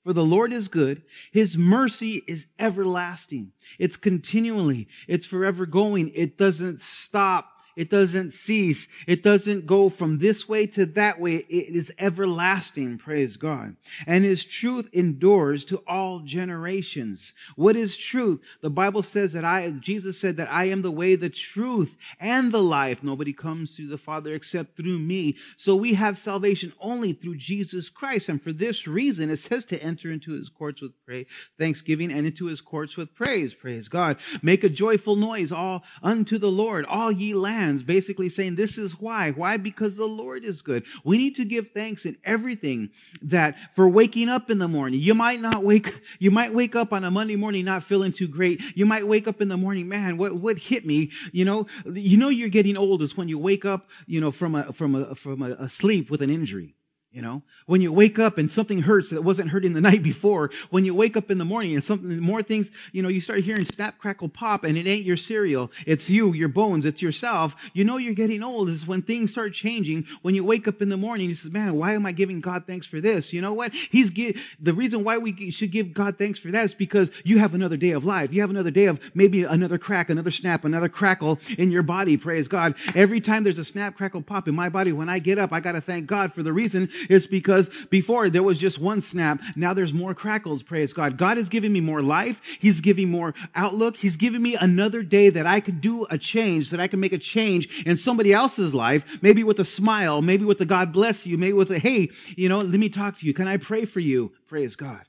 For 0.05 0.13
the 0.13 0.23
Lord 0.23 0.53
is 0.53 0.67
good. 0.67 1.01
His 1.31 1.57
mercy 1.57 2.21
is 2.27 2.45
everlasting. 2.59 3.53
It's 3.79 3.97
continually. 3.97 4.87
It's 5.07 5.25
forever 5.25 5.65
going. 5.65 6.11
It 6.13 6.37
doesn't 6.37 6.79
stop. 6.79 7.51
It 7.75 7.89
doesn't 7.89 8.31
cease. 8.31 8.87
It 9.05 9.21
doesn't 9.21 9.65
go 9.65 9.89
from 9.89 10.19
this 10.19 10.47
way 10.47 10.65
to 10.67 10.85
that 10.85 11.19
way. 11.19 11.35
It 11.35 11.75
is 11.75 11.91
everlasting. 11.99 12.97
Praise 12.97 13.35
God. 13.35 13.75
And 14.07 14.23
his 14.23 14.45
truth 14.45 14.89
endures 14.93 15.65
to 15.65 15.83
all 15.85 16.19
generations. 16.19 17.33
What 17.55 17.75
is 17.75 17.97
truth? 17.97 18.41
The 18.61 18.69
Bible 18.69 19.01
says 19.01 19.33
that 19.33 19.43
I, 19.43 19.71
Jesus 19.71 20.17
said 20.17 20.37
that 20.37 20.51
I 20.51 20.65
am 20.65 20.83
the 20.83 20.91
way, 20.91 21.15
the 21.15 21.29
truth, 21.29 21.97
and 22.19 22.51
the 22.51 22.63
life. 22.63 23.03
Nobody 23.03 23.33
comes 23.33 23.75
to 23.75 23.87
the 23.87 23.97
Father 23.97 24.31
except 24.31 24.77
through 24.77 24.99
me. 24.99 25.35
So 25.57 25.75
we 25.75 25.95
have 25.95 26.17
salvation 26.17 26.71
only 26.79 27.11
through 27.11 27.35
Jesus 27.35 27.89
Christ. 27.89 28.29
And 28.29 28.41
for 28.41 28.53
this 28.53 28.87
reason, 28.87 29.29
it 29.29 29.37
says 29.37 29.65
to 29.65 29.83
enter 29.83 30.11
into 30.11 30.31
his 30.31 30.47
courts 30.47 30.81
with 30.81 30.93
praise, 31.05 31.25
thanksgiving 31.59 32.11
and 32.11 32.25
into 32.25 32.45
his 32.45 32.61
courts 32.61 32.95
with 32.95 33.13
praise. 33.15 33.53
Praise 33.53 33.89
God. 33.89 34.17
Make 34.41 34.63
a 34.63 34.69
joyful 34.69 35.17
noise 35.17 35.51
all 35.51 35.83
unto 36.01 36.37
the 36.37 36.51
Lord, 36.51 36.85
all 36.85 37.11
ye 37.11 37.33
lands 37.33 37.64
hands, 37.65 37.83
basically 37.83 38.29
saying, 38.29 38.55
This 38.55 38.77
is 38.77 38.99
why. 38.99 39.31
Why? 39.31 39.57
Because 39.57 39.95
the 39.95 40.05
Lord 40.05 40.43
is 40.43 40.61
good. 40.61 40.85
We 41.03 41.17
need 41.17 41.35
to 41.35 41.45
give 41.45 41.71
thanks 41.71 42.05
in 42.05 42.17
everything 42.23 42.89
that 43.21 43.57
for 43.75 43.89
waking 43.89 44.29
up 44.29 44.49
in 44.49 44.57
the 44.57 44.67
morning. 44.67 44.99
You 44.99 45.13
might 45.13 45.41
not 45.41 45.63
wake, 45.63 45.89
you 46.19 46.31
might 46.31 46.53
wake 46.53 46.75
up 46.75 46.93
on 46.93 47.03
a 47.03 47.11
Monday 47.11 47.35
morning 47.35 47.65
not 47.65 47.83
feeling 47.83 48.11
too 48.11 48.27
great. 48.27 48.61
You 48.75 48.85
might 48.85 49.07
wake 49.07 49.27
up 49.27 49.41
in 49.41 49.47
the 49.47 49.57
morning, 49.57 49.87
man, 49.87 50.17
what, 50.17 50.35
what 50.35 50.57
hit 50.57 50.85
me? 50.85 51.11
You 51.31 51.45
know, 51.45 51.67
you 51.85 52.17
know 52.17 52.29
you're 52.29 52.49
getting 52.49 52.77
old 52.77 53.01
is 53.01 53.17
when 53.17 53.27
you 53.27 53.39
wake 53.39 53.65
up, 53.65 53.89
you 54.05 54.21
know, 54.21 54.31
from 54.31 54.55
a, 54.55 54.71
from 54.73 54.95
a, 54.95 55.15
from 55.15 55.41
a, 55.41 55.51
a 55.59 55.69
sleep 55.69 56.09
with 56.09 56.21
an 56.21 56.29
injury. 56.29 56.75
You 57.15 57.21
know, 57.21 57.43
when 57.65 57.79
you 57.79 57.93
wake 57.93 58.19
up 58.19 58.37
and 58.37 58.51
something 58.51 58.81
hurts 58.81 59.09
that 59.11 59.21
wasn't 59.21 59.51
hurting 59.51 59.71
the 59.71 59.79
night 59.89 60.03
before, 60.03 60.51
when 60.69 60.83
you 60.83 60.93
wake 60.93 61.15
up 61.15 61.31
in 61.31 61.37
the 61.37 61.45
morning 61.45 61.73
and 61.73 61.81
something 61.81 62.19
more 62.19 62.43
things, 62.43 62.69
you 62.91 63.01
know, 63.01 63.07
you 63.07 63.21
start 63.21 63.39
hearing 63.39 63.63
snap, 63.63 63.97
crackle, 63.99 64.27
pop, 64.27 64.65
and 64.65 64.77
it 64.77 64.85
ain't 64.85 65.05
your 65.05 65.15
cereal. 65.15 65.71
It's 65.87 66.09
you, 66.09 66.33
your 66.33 66.49
bones, 66.49 66.85
it's 66.85 67.01
yourself. 67.01 67.55
You 67.73 67.85
know 67.85 67.95
you're 67.95 68.13
getting 68.13 68.43
old 68.43 68.67
is 68.67 68.85
when 68.85 69.01
things 69.01 69.31
start 69.31 69.53
changing. 69.53 70.05
When 70.23 70.35
you 70.35 70.43
wake 70.43 70.67
up 70.67 70.81
in 70.81 70.89
the 70.89 70.97
morning, 70.97 71.29
you 71.29 71.35
say, 71.35 71.47
man, 71.47 71.77
why 71.77 71.93
am 71.93 72.05
I 72.05 72.11
giving 72.11 72.41
God 72.41 72.67
thanks 72.67 72.85
for 72.85 72.99
this? 72.99 73.31
You 73.31 73.41
know 73.41 73.53
what? 73.53 73.73
He's 73.73 74.09
give, 74.09 74.57
the 74.59 74.73
reason 74.73 75.05
why 75.05 75.17
we 75.17 75.51
should 75.51 75.71
give 75.71 75.93
God 75.93 76.17
thanks 76.17 76.37
for 76.37 76.49
that 76.49 76.65
is 76.65 76.73
because 76.73 77.11
you 77.23 77.39
have 77.39 77.53
another 77.53 77.77
day 77.77 77.91
of 77.91 78.03
life. 78.03 78.33
You 78.33 78.41
have 78.41 78.49
another 78.49 78.71
day 78.71 78.87
of 78.87 78.99
maybe 79.15 79.43
another 79.43 79.77
crack, 79.77 80.09
another 80.09 80.31
snap, 80.31 80.65
another 80.65 80.89
crackle 80.89 81.39
in 81.57 81.71
your 81.71 81.83
body. 81.83 82.17
Praise 82.17 82.49
God. 82.49 82.75
Every 82.93 83.21
time 83.21 83.45
there's 83.45 83.57
a 83.57 83.63
snap, 83.63 83.95
crackle, 83.95 84.21
pop 84.21 84.49
in 84.49 84.55
my 84.55 84.67
body, 84.67 84.91
when 84.91 85.07
I 85.07 85.19
get 85.19 85.39
up, 85.39 85.53
I 85.53 85.61
got 85.61 85.71
to 85.71 85.81
thank 85.81 86.07
God 86.07 86.33
for 86.33 86.43
the 86.43 86.51
reason 86.51 86.89
is 87.09 87.27
because 87.27 87.69
before 87.87 88.29
there 88.29 88.43
was 88.43 88.59
just 88.59 88.79
one 88.79 89.01
snap. 89.01 89.41
Now 89.55 89.73
there's 89.73 89.93
more 89.93 90.13
crackles. 90.13 90.63
Praise 90.63 90.93
God. 90.93 91.17
God 91.17 91.37
is 91.37 91.49
giving 91.49 91.73
me 91.73 91.81
more 91.81 92.01
life. 92.01 92.57
He's 92.59 92.81
giving 92.81 93.09
more 93.09 93.33
outlook. 93.53 93.97
He's 93.97 94.17
giving 94.17 94.41
me 94.41 94.55
another 94.55 95.03
day 95.03 95.29
that 95.29 95.45
I 95.45 95.59
can 95.59 95.79
do 95.79 96.05
a 96.09 96.17
change, 96.17 96.69
that 96.69 96.79
I 96.79 96.87
can 96.87 96.99
make 96.99 97.13
a 97.13 97.17
change 97.17 97.85
in 97.85 97.97
somebody 97.97 98.33
else's 98.33 98.73
life. 98.73 99.21
Maybe 99.21 99.43
with 99.43 99.59
a 99.59 99.65
smile, 99.65 100.21
maybe 100.21 100.45
with 100.45 100.61
a 100.61 100.65
God 100.65 100.91
bless 100.91 101.25
you, 101.25 101.37
maybe 101.37 101.53
with 101.53 101.71
a, 101.71 101.79
hey, 101.79 102.09
you 102.35 102.49
know, 102.49 102.59
let 102.59 102.79
me 102.79 102.89
talk 102.89 103.17
to 103.19 103.25
you. 103.25 103.33
Can 103.33 103.47
I 103.47 103.57
pray 103.57 103.85
for 103.85 103.99
you? 103.99 104.33
Praise 104.47 104.75
God. 104.75 105.03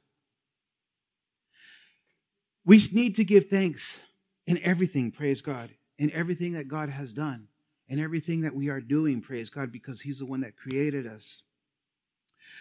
We 2.65 2.83
need 2.93 3.15
to 3.17 3.25
give 3.25 3.49
thanks 3.49 4.01
in 4.47 4.59
everything. 4.63 5.13
Praise 5.13 5.41
God. 5.41 5.71
In 5.99 6.11
everything 6.13 6.53
that 6.53 6.69
God 6.69 6.89
has 6.89 7.13
done 7.13 7.49
and 7.89 8.01
everything 8.01 8.43
that 8.43 8.55
we 8.55 8.69
are 8.69 8.81
doing, 8.81 9.23
praise 9.23 9.49
God, 9.49 9.73
because 9.73 10.01
He's 10.01 10.19
the 10.19 10.27
one 10.27 10.41
that 10.41 10.57
created 10.57 11.07
us. 11.07 11.43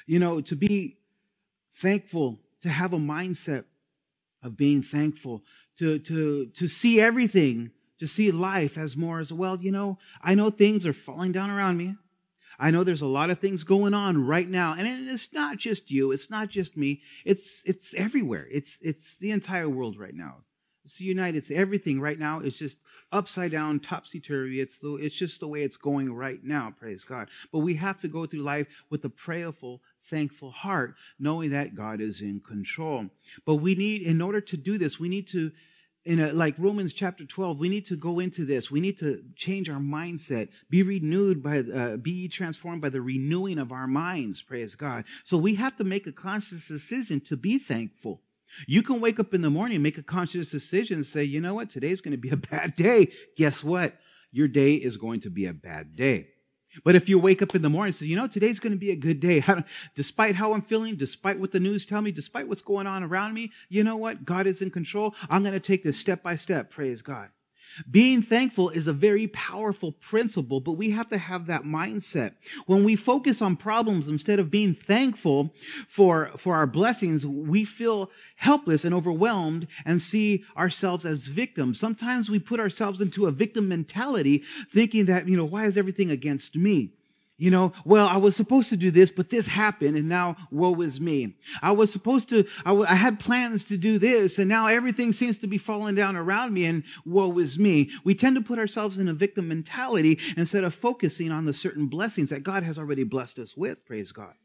You 0.05 0.19
know, 0.19 0.41
to 0.41 0.55
be 0.55 0.97
thankful, 1.74 2.39
to 2.62 2.69
have 2.69 2.93
a 2.93 2.97
mindset 2.97 3.65
of 4.41 4.55
being 4.55 4.81
thankful, 4.81 5.43
to, 5.77 6.00
to, 6.00 6.47
to 6.47 6.67
see 6.67 7.00
everything, 7.00 7.71
to 8.00 8.07
see 8.07 8.31
life 8.31 8.77
as 8.77 8.95
more 8.95 9.19
as 9.19 9.33
well. 9.33 9.57
You 9.57 9.71
know, 9.71 9.97
I 10.21 10.35
know 10.35 10.50
things 10.50 10.85
are 10.85 10.93
falling 10.93 11.31
down 11.31 11.50
around 11.50 11.77
me. 11.77 11.95
I 12.57 12.71
know 12.71 12.83
there's 12.83 13.01
a 13.01 13.07
lot 13.07 13.29
of 13.29 13.39
things 13.39 13.63
going 13.63 13.93
on 13.93 14.25
right 14.25 14.47
now, 14.47 14.75
and 14.77 14.88
it's 14.88 15.33
not 15.33 15.57
just 15.57 15.91
you, 15.91 16.12
it's 16.12 16.29
not 16.29 16.47
just 16.50 16.77
me. 16.77 17.01
It's 17.25 17.62
it's 17.65 17.93
everywhere. 17.95 18.47
It's 18.50 18.77
it's 18.81 19.17
the 19.17 19.31
entire 19.31 19.67
world 19.67 20.00
right 20.00 20.13
now. 20.13 20.38
It's 20.85 21.01
united. 21.01 21.38
It's 21.38 21.51
everything 21.51 22.00
right 22.00 22.17
now. 22.17 22.39
It's 22.39 22.57
just 22.57 22.77
upside 23.12 23.51
down, 23.51 23.79
topsy 23.79 24.19
turvy. 24.19 24.62
It's 24.62 24.77
the, 24.77 24.95
it's 24.95 25.15
just 25.15 25.39
the 25.39 25.47
way 25.47 25.63
it's 25.63 25.77
going 25.77 26.13
right 26.13 26.43
now. 26.43 26.74
Praise 26.77 27.03
God. 27.03 27.29
But 27.51 27.59
we 27.59 27.75
have 27.75 28.00
to 28.01 28.07
go 28.07 28.25
through 28.25 28.41
life 28.41 28.67
with 28.89 29.03
a 29.03 29.09
prayerful, 29.09 29.81
thankful 30.09 30.51
heart, 30.51 30.95
knowing 31.19 31.51
that 31.51 31.75
God 31.75 32.01
is 32.01 32.21
in 32.21 32.39
control. 32.39 33.07
But 33.45 33.55
we 33.55 33.75
need, 33.75 34.01
in 34.01 34.21
order 34.21 34.41
to 34.41 34.57
do 34.57 34.77
this, 34.77 35.00
we 35.00 35.09
need 35.09 35.27
to, 35.29 35.51
in 36.03 36.19
a, 36.19 36.31
like 36.31 36.55
Romans 36.59 36.93
chapter 36.93 37.25
12, 37.25 37.59
we 37.59 37.69
need 37.69 37.85
to 37.88 37.95
go 37.95 38.19
into 38.19 38.45
this. 38.45 38.69
We 38.69 38.79
need 38.79 39.00
to 39.00 39.24
change 39.35 39.69
our 39.69 39.79
mindset, 39.79 40.50
be 40.69 40.83
renewed 40.83 41.41
by, 41.41 41.59
uh, 41.59 41.97
be 41.97 42.27
transformed 42.27 42.81
by 42.81 42.89
the 42.89 43.01
renewing 43.01 43.57
of 43.57 43.71
our 43.71 43.88
minds. 43.88 44.41
Praise 44.41 44.75
God. 44.75 45.05
So 45.24 45.38
we 45.38 45.55
have 45.55 45.75
to 45.77 45.83
make 45.83 46.07
a 46.07 46.12
conscious 46.12 46.67
decision 46.67 47.21
to 47.21 47.38
be 47.38 47.57
thankful. 47.57 48.21
You 48.67 48.83
can 48.83 49.01
wake 49.01 49.19
up 49.19 49.33
in 49.33 49.41
the 49.41 49.50
morning, 49.50 49.81
make 49.81 49.97
a 49.97 50.03
conscious 50.03 50.50
decision, 50.50 51.03
say, 51.03 51.24
you 51.24 51.41
know 51.41 51.55
what, 51.55 51.69
today's 51.69 52.01
going 52.01 52.12
to 52.12 52.17
be 52.17 52.29
a 52.29 52.38
bad 52.51 52.75
day. 52.75 53.12
Guess 53.35 53.63
what? 53.63 53.93
Your 54.31 54.47
day 54.47 54.75
is 54.75 54.97
going 54.97 55.21
to 55.21 55.29
be 55.29 55.45
a 55.45 55.53
bad 55.53 55.95
day. 55.95 56.27
But 56.84 56.96
if 56.96 57.10
you 57.10 57.20
wake 57.20 57.41
up 57.41 57.55
in 57.55 57.62
the 57.62 57.70
morning 57.70 57.89
and 57.89 57.96
say, 57.96 58.05
you 58.05 58.15
know, 58.15 58.27
today's 58.27 58.60
going 58.60 58.74
to 58.74 58.79
be 58.79 58.91
a 58.91 58.96
good 58.96 59.20
day, 59.20 59.44
despite 59.96 60.36
how 60.36 60.53
I'm 60.53 60.62
feeling, 60.62 60.96
despite 60.96 61.39
what 61.39 61.51
the 61.51 61.60
news 61.60 61.86
tell 61.86 62.01
me, 62.01 62.12
despite 62.12 62.48
what's 62.48 62.62
going 62.62 62.88
on 62.88 63.03
around 63.03 63.34
me, 63.34 63.51
you 63.70 63.84
know 63.84 63.98
what? 63.98 64.25
God 64.25 64.48
is 64.48 64.62
in 64.62 64.72
control. 64.72 65.15
I'm 65.29 65.44
going 65.44 65.53
to 65.53 65.60
take 65.60 65.84
this 65.84 66.00
step 66.00 66.24
by 66.24 66.36
step. 66.36 66.70
Praise 66.70 67.01
God. 67.01 67.29
Being 67.89 68.22
thankful 68.22 68.70
is 68.70 68.88
a 68.88 68.94
very 68.94 69.27
powerful 69.27 69.91
principle, 69.91 70.60
but 70.60 70.74
we 70.74 70.91
have 70.91 71.10
to 71.10 71.17
have 71.17 71.48
that 71.48 71.63
mindset. 71.63 72.34
When 72.65 72.84
we 72.84 72.96
focus 72.96 73.41
on 73.41 73.55
problems 73.55 74.08
instead 74.08 74.39
of 74.39 74.51
being 74.51 74.74
thankful 74.74 75.53
for, 75.88 76.32
for 76.38 76.55
our 76.55 76.67
blessings, 76.67 77.25
we 77.25 77.65
feel 77.65 78.12
helpless 78.38 78.86
and 78.86 78.94
overwhelmed 78.94 79.67
and 79.86 80.01
see 80.01 80.44
ourselves 80.58 81.05
as 81.05 81.27
victims. 81.27 81.79
Sometimes 81.79 82.29
we 82.29 82.39
put 82.39 82.60
ourselves 82.60 83.01
into 83.01 83.27
a 83.27 83.32
victim 83.32 83.67
mentality 83.67 84.44
thinking 84.70 85.05
that, 85.05 85.27
you 85.27 85.38
know, 85.38 85.46
why 85.46 85.65
is 85.65 85.77
everything 85.77 86.12
against 86.12 86.55
me? 86.55 86.91
You 87.37 87.51
know, 87.51 87.73
well, 87.83 88.07
I 88.07 88.15
was 88.15 88.33
supposed 88.33 88.69
to 88.69 88.77
do 88.77 88.91
this, 88.91 89.11
but 89.11 89.29
this 89.29 89.47
happened 89.47 89.97
and 89.97 90.07
now 90.07 90.37
woe 90.51 90.79
is 90.81 91.01
me. 91.01 91.35
I 91.61 91.73
was 91.73 91.91
supposed 91.91 92.29
to, 92.29 92.45
I, 92.65 92.69
w- 92.69 92.87
I 92.87 92.95
had 92.95 93.19
plans 93.19 93.65
to 93.65 93.77
do 93.77 93.99
this 93.99 94.39
and 94.39 94.47
now 94.47 94.67
everything 94.67 95.11
seems 95.11 95.37
to 95.39 95.47
be 95.47 95.57
falling 95.57 95.95
down 95.95 96.15
around 96.15 96.53
me 96.53 96.65
and 96.65 96.83
woe 97.05 97.37
is 97.39 97.59
me. 97.59 97.91
We 98.05 98.15
tend 98.15 98.37
to 98.37 98.41
put 98.41 98.57
ourselves 98.57 98.97
in 98.97 99.09
a 99.09 99.13
victim 99.13 99.49
mentality 99.49 100.17
instead 100.37 100.63
of 100.63 100.73
focusing 100.73 101.29
on 101.29 101.43
the 101.43 101.53
certain 101.53 101.87
blessings 101.87 102.29
that 102.29 102.43
God 102.43 102.63
has 102.63 102.77
already 102.77 103.03
blessed 103.03 103.39
us 103.39 103.57
with. 103.57 103.85
Praise 103.85 104.13
God. 104.13 104.35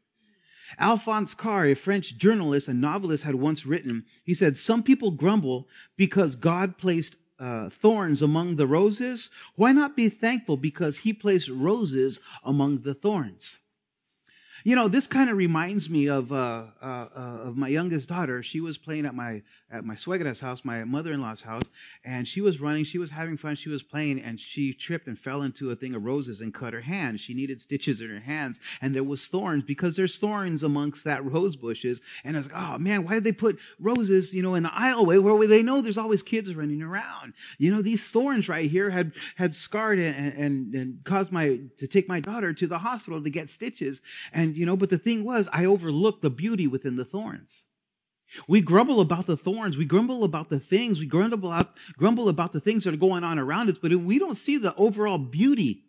Alphonse 0.77 1.33
Karr, 1.33 1.67
a 1.67 1.73
French 1.75 2.17
journalist 2.17 2.67
and 2.67 2.81
novelist, 2.81 3.23
had 3.23 3.35
once 3.35 3.65
written, 3.65 4.05
he 4.23 4.33
said, 4.33 4.57
Some 4.57 4.83
people 4.83 5.11
grumble 5.11 5.67
because 5.97 6.35
God 6.35 6.77
placed 6.77 7.15
uh, 7.41 7.69
thorns 7.69 8.21
among 8.21 8.55
the 8.55 8.67
roses, 8.67 9.29
why 9.55 9.71
not 9.71 9.95
be 9.95 10.07
thankful 10.07 10.57
because 10.57 10.99
he 10.99 11.11
placed 11.11 11.49
roses 11.49 12.19
among 12.43 12.83
the 12.83 12.93
thorns? 12.93 13.59
You 14.63 14.75
know, 14.75 14.87
this 14.87 15.07
kind 15.07 15.29
of 15.29 15.37
reminds 15.37 15.89
me 15.89 16.07
of 16.07 16.31
uh, 16.31 16.65
uh, 16.81 17.07
uh, 17.15 17.39
of 17.45 17.57
my 17.57 17.67
youngest 17.67 18.09
daughter. 18.09 18.43
She 18.43 18.61
was 18.61 18.77
playing 18.77 19.07
at 19.07 19.15
my 19.15 19.41
at 19.71 19.85
my 19.85 19.95
suegra's 19.95 20.39
house, 20.39 20.65
my 20.65 20.83
mother-in-law's 20.83 21.41
house, 21.41 21.63
and 22.03 22.27
she 22.27 22.41
was 22.41 22.59
running. 22.59 22.83
She 22.83 22.97
was 22.97 23.11
having 23.11 23.37
fun. 23.37 23.55
She 23.55 23.69
was 23.69 23.83
playing, 23.83 24.21
and 24.21 24.39
she 24.39 24.73
tripped 24.73 25.07
and 25.07 25.17
fell 25.17 25.41
into 25.41 25.71
a 25.71 25.75
thing 25.75 25.95
of 25.95 26.03
roses 26.03 26.41
and 26.41 26.53
cut 26.53 26.73
her 26.73 26.81
hand. 26.81 27.19
She 27.19 27.33
needed 27.33 27.61
stitches 27.61 28.01
in 28.01 28.09
her 28.09 28.19
hands, 28.19 28.59
and 28.81 28.93
there 28.93 29.03
was 29.03 29.25
thorns 29.27 29.63
because 29.63 29.95
there's 29.95 30.17
thorns 30.17 30.63
amongst 30.63 31.03
that 31.05 31.23
rose 31.23 31.55
bushes. 31.55 32.01
And 32.23 32.35
I 32.35 32.39
was 32.39 32.51
like, 32.51 32.61
oh 32.61 32.77
man, 32.77 33.05
why 33.05 33.13
did 33.13 33.23
they 33.23 33.31
put 33.31 33.57
roses, 33.79 34.33
you 34.33 34.43
know, 34.43 34.55
in 34.55 34.63
the 34.63 34.69
aisleway 34.69 35.21
where 35.21 35.47
they 35.47 35.63
know 35.63 35.81
there's 35.81 35.97
always 35.97 36.23
kids 36.23 36.53
running 36.53 36.81
around? 36.81 37.33
You 37.57 37.73
know, 37.73 37.81
these 37.81 38.09
thorns 38.09 38.49
right 38.49 38.69
here 38.69 38.89
had 38.89 39.13
had 39.35 39.55
scarred 39.55 39.99
and 39.99 40.33
and, 40.33 40.75
and 40.75 41.03
caused 41.03 41.31
my 41.31 41.59
to 41.77 41.87
take 41.87 42.09
my 42.09 42.19
daughter 42.19 42.53
to 42.53 42.67
the 42.67 42.79
hospital 42.79 43.23
to 43.23 43.29
get 43.29 43.49
stitches. 43.49 44.01
And 44.33 44.57
you 44.57 44.65
know, 44.65 44.75
but 44.75 44.89
the 44.89 44.97
thing 44.97 45.23
was, 45.23 45.47
I 45.53 45.65
overlooked 45.65 46.21
the 46.21 46.29
beauty 46.29 46.67
within 46.67 46.97
the 46.97 47.05
thorns. 47.05 47.65
We 48.47 48.61
grumble 48.61 49.01
about 49.01 49.27
the 49.27 49.37
thorns. 49.37 49.77
We 49.77 49.85
grumble 49.85 50.23
about 50.23 50.49
the 50.49 50.59
things. 50.59 50.99
We 50.99 51.05
grumble 51.05 51.51
about, 51.51 51.77
grumble 51.97 52.29
about 52.29 52.53
the 52.53 52.59
things 52.59 52.83
that 52.83 52.93
are 52.93 52.97
going 52.97 53.23
on 53.23 53.39
around 53.39 53.69
us, 53.69 53.77
but 53.77 53.93
we 53.93 54.19
don't 54.19 54.37
see 54.37 54.57
the 54.57 54.75
overall 54.75 55.17
beauty 55.17 55.83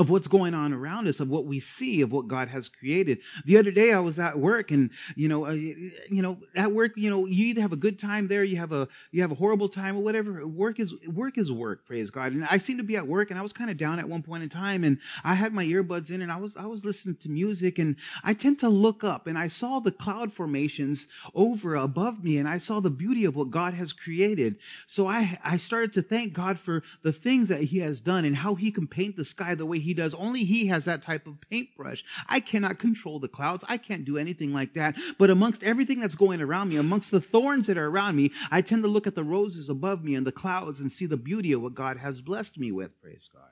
of 0.00 0.08
what's 0.08 0.28
going 0.28 0.54
on 0.54 0.72
around 0.72 1.06
us, 1.06 1.20
of 1.20 1.28
what 1.28 1.44
we 1.44 1.60
see, 1.60 2.00
of 2.00 2.10
what 2.10 2.26
God 2.26 2.48
has 2.48 2.70
created. 2.70 3.20
The 3.44 3.58
other 3.58 3.70
day 3.70 3.92
I 3.92 4.00
was 4.00 4.18
at 4.18 4.38
work 4.38 4.70
and, 4.70 4.88
you 5.14 5.28
know, 5.28 5.44
uh, 5.44 5.50
you 5.50 6.22
know, 6.22 6.38
at 6.56 6.72
work, 6.72 6.92
you 6.96 7.10
know, 7.10 7.26
you 7.26 7.48
either 7.48 7.60
have 7.60 7.74
a 7.74 7.76
good 7.76 7.98
time 7.98 8.26
there, 8.26 8.42
you 8.42 8.56
have 8.56 8.72
a, 8.72 8.88
you 9.12 9.20
have 9.20 9.30
a 9.30 9.34
horrible 9.34 9.68
time 9.68 9.98
or 9.98 10.00
whatever. 10.00 10.46
Work 10.46 10.80
is, 10.80 10.94
work 11.06 11.36
is 11.36 11.52
work, 11.52 11.84
praise 11.84 12.08
God. 12.08 12.32
And 12.32 12.46
I 12.50 12.56
seemed 12.56 12.78
to 12.78 12.84
be 12.84 12.96
at 12.96 13.06
work 13.06 13.30
and 13.30 13.38
I 13.38 13.42
was 13.42 13.52
kind 13.52 13.70
of 13.70 13.76
down 13.76 13.98
at 13.98 14.08
one 14.08 14.22
point 14.22 14.42
in 14.42 14.48
time 14.48 14.84
and 14.84 14.98
I 15.22 15.34
had 15.34 15.52
my 15.52 15.66
earbuds 15.66 16.10
in 16.10 16.22
and 16.22 16.32
I 16.32 16.36
was, 16.36 16.56
I 16.56 16.64
was 16.64 16.82
listening 16.82 17.16
to 17.16 17.28
music 17.28 17.78
and 17.78 17.96
I 18.24 18.32
tend 18.32 18.58
to 18.60 18.70
look 18.70 19.04
up 19.04 19.26
and 19.26 19.36
I 19.36 19.48
saw 19.48 19.80
the 19.80 19.92
cloud 19.92 20.32
formations 20.32 21.08
over 21.34 21.76
above 21.76 22.24
me 22.24 22.38
and 22.38 22.48
I 22.48 22.56
saw 22.56 22.80
the 22.80 22.88
beauty 22.88 23.26
of 23.26 23.36
what 23.36 23.50
God 23.50 23.74
has 23.74 23.92
created. 23.92 24.56
So 24.86 25.06
I, 25.06 25.38
I 25.44 25.58
started 25.58 25.92
to 25.92 26.02
thank 26.02 26.32
God 26.32 26.58
for 26.58 26.82
the 27.02 27.12
things 27.12 27.48
that 27.48 27.64
he 27.64 27.80
has 27.80 28.00
done 28.00 28.24
and 28.24 28.36
how 28.36 28.54
he 28.54 28.72
can 28.72 28.86
paint 28.86 29.16
the 29.16 29.26
sky 29.26 29.54
the 29.54 29.66
way 29.66 29.78
he 29.78 29.89
does. 29.94 30.14
Only 30.14 30.44
he 30.44 30.66
has 30.68 30.84
that 30.84 31.02
type 31.02 31.26
of 31.26 31.40
paintbrush. 31.50 32.04
I 32.28 32.40
cannot 32.40 32.78
control 32.78 33.18
the 33.18 33.28
clouds. 33.28 33.64
I 33.68 33.76
can't 33.76 34.04
do 34.04 34.18
anything 34.18 34.52
like 34.52 34.74
that. 34.74 34.96
But 35.18 35.30
amongst 35.30 35.62
everything 35.62 36.00
that's 36.00 36.14
going 36.14 36.40
around 36.40 36.68
me, 36.68 36.76
amongst 36.76 37.10
the 37.10 37.20
thorns 37.20 37.66
that 37.66 37.78
are 37.78 37.88
around 37.88 38.16
me, 38.16 38.30
I 38.50 38.62
tend 38.62 38.82
to 38.82 38.88
look 38.88 39.06
at 39.06 39.14
the 39.14 39.24
roses 39.24 39.68
above 39.68 40.04
me 40.04 40.14
and 40.14 40.26
the 40.26 40.32
clouds 40.32 40.80
and 40.80 40.90
see 40.90 41.06
the 41.06 41.16
beauty 41.16 41.52
of 41.52 41.62
what 41.62 41.74
God 41.74 41.96
has 41.96 42.20
blessed 42.20 42.58
me 42.58 42.72
with. 42.72 43.00
Praise 43.00 43.28
God. 43.32 43.50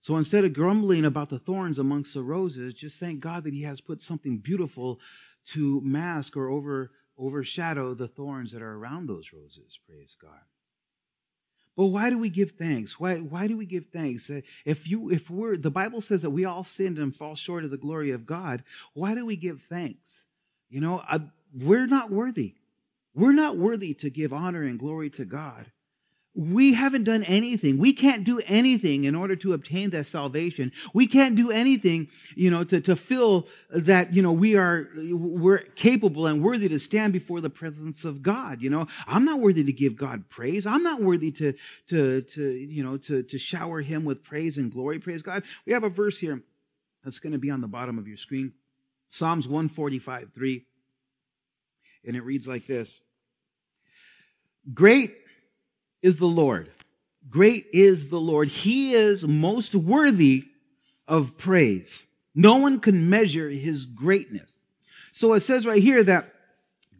So 0.00 0.16
instead 0.16 0.44
of 0.44 0.52
grumbling 0.52 1.04
about 1.04 1.30
the 1.30 1.38
thorns 1.38 1.78
amongst 1.78 2.12
the 2.12 2.22
roses, 2.22 2.74
just 2.74 2.98
thank 2.98 3.20
God 3.20 3.44
that 3.44 3.54
he 3.54 3.62
has 3.62 3.80
put 3.80 4.02
something 4.02 4.38
beautiful 4.38 4.98
to 5.46 5.80
mask 5.80 6.36
or 6.36 6.48
over 6.48 6.90
overshadow 7.18 7.94
the 7.94 8.08
thorns 8.08 8.52
that 8.52 8.62
are 8.62 8.74
around 8.74 9.06
those 9.06 9.32
roses. 9.32 9.78
Praise 9.86 10.16
God. 10.20 10.40
But 11.76 11.86
why 11.86 12.10
do 12.10 12.18
we 12.18 12.28
give 12.28 12.52
thanks? 12.52 13.00
Why, 13.00 13.16
why 13.16 13.46
do 13.46 13.56
we 13.56 13.64
give 13.64 13.86
thanks? 13.86 14.28
Uh, 14.28 14.42
if 14.64 14.86
you 14.86 15.10
if 15.10 15.30
we're 15.30 15.56
the 15.56 15.70
Bible 15.70 16.00
says 16.00 16.22
that 16.22 16.30
we 16.30 16.44
all 16.44 16.64
sinned 16.64 16.98
and 16.98 17.14
fall 17.14 17.34
short 17.34 17.64
of 17.64 17.70
the 17.70 17.78
glory 17.78 18.10
of 18.10 18.26
God, 18.26 18.62
why 18.92 19.14
do 19.14 19.24
we 19.24 19.36
give 19.36 19.62
thanks? 19.62 20.24
You 20.68 20.80
know, 20.80 21.02
I, 21.08 21.20
we're 21.54 21.86
not 21.86 22.10
worthy. 22.10 22.54
We're 23.14 23.32
not 23.32 23.56
worthy 23.56 23.94
to 23.94 24.10
give 24.10 24.32
honor 24.32 24.62
and 24.62 24.78
glory 24.78 25.10
to 25.10 25.24
God 25.24 25.70
we 26.34 26.72
haven't 26.72 27.04
done 27.04 27.22
anything. 27.24 27.76
We 27.76 27.92
can't 27.92 28.24
do 28.24 28.40
anything 28.46 29.04
in 29.04 29.14
order 29.14 29.36
to 29.36 29.52
obtain 29.52 29.90
that 29.90 30.06
salvation. 30.06 30.72
We 30.94 31.06
can't 31.06 31.36
do 31.36 31.50
anything, 31.50 32.08
you 32.34 32.50
know, 32.50 32.64
to, 32.64 32.80
to 32.80 32.96
feel 32.96 33.46
that, 33.68 34.14
you 34.14 34.22
know, 34.22 34.32
we 34.32 34.56
are, 34.56 34.88
we're 34.96 35.58
capable 35.58 36.26
and 36.26 36.42
worthy 36.42 36.68
to 36.70 36.78
stand 36.78 37.12
before 37.12 37.42
the 37.42 37.50
presence 37.50 38.06
of 38.06 38.22
God. 38.22 38.62
You 38.62 38.70
know, 38.70 38.86
I'm 39.06 39.26
not 39.26 39.40
worthy 39.40 39.62
to 39.64 39.72
give 39.72 39.94
God 39.94 40.30
praise. 40.30 40.66
I'm 40.66 40.82
not 40.82 41.02
worthy 41.02 41.32
to, 41.32 41.52
to, 41.88 42.22
to, 42.22 42.50
you 42.50 42.82
know, 42.82 42.96
to, 42.96 43.22
to 43.24 43.38
shower 43.38 43.82
him 43.82 44.06
with 44.06 44.24
praise 44.24 44.56
and 44.56 44.72
glory. 44.72 44.98
Praise 45.00 45.20
God. 45.20 45.42
We 45.66 45.74
have 45.74 45.84
a 45.84 45.90
verse 45.90 46.18
here 46.18 46.42
that's 47.04 47.18
going 47.18 47.34
to 47.34 47.38
be 47.38 47.50
on 47.50 47.60
the 47.60 47.68
bottom 47.68 47.98
of 47.98 48.08
your 48.08 48.16
screen. 48.16 48.54
Psalms 49.10 49.46
145, 49.46 50.30
3. 50.34 50.64
And 52.06 52.16
it 52.16 52.22
reads 52.22 52.48
like 52.48 52.66
this. 52.66 53.02
Great 54.72 55.21
is 56.02 56.18
the 56.18 56.26
Lord. 56.26 56.70
Great 57.28 57.66
is 57.72 58.10
the 58.10 58.20
Lord. 58.20 58.48
He 58.48 58.92
is 58.92 59.26
most 59.26 59.74
worthy 59.74 60.44
of 61.08 61.38
praise. 61.38 62.04
No 62.34 62.56
one 62.56 62.80
can 62.80 63.08
measure 63.08 63.48
his 63.48 63.86
greatness. 63.86 64.58
So 65.12 65.34
it 65.34 65.40
says 65.40 65.66
right 65.66 65.82
here 65.82 66.02
that 66.04 66.32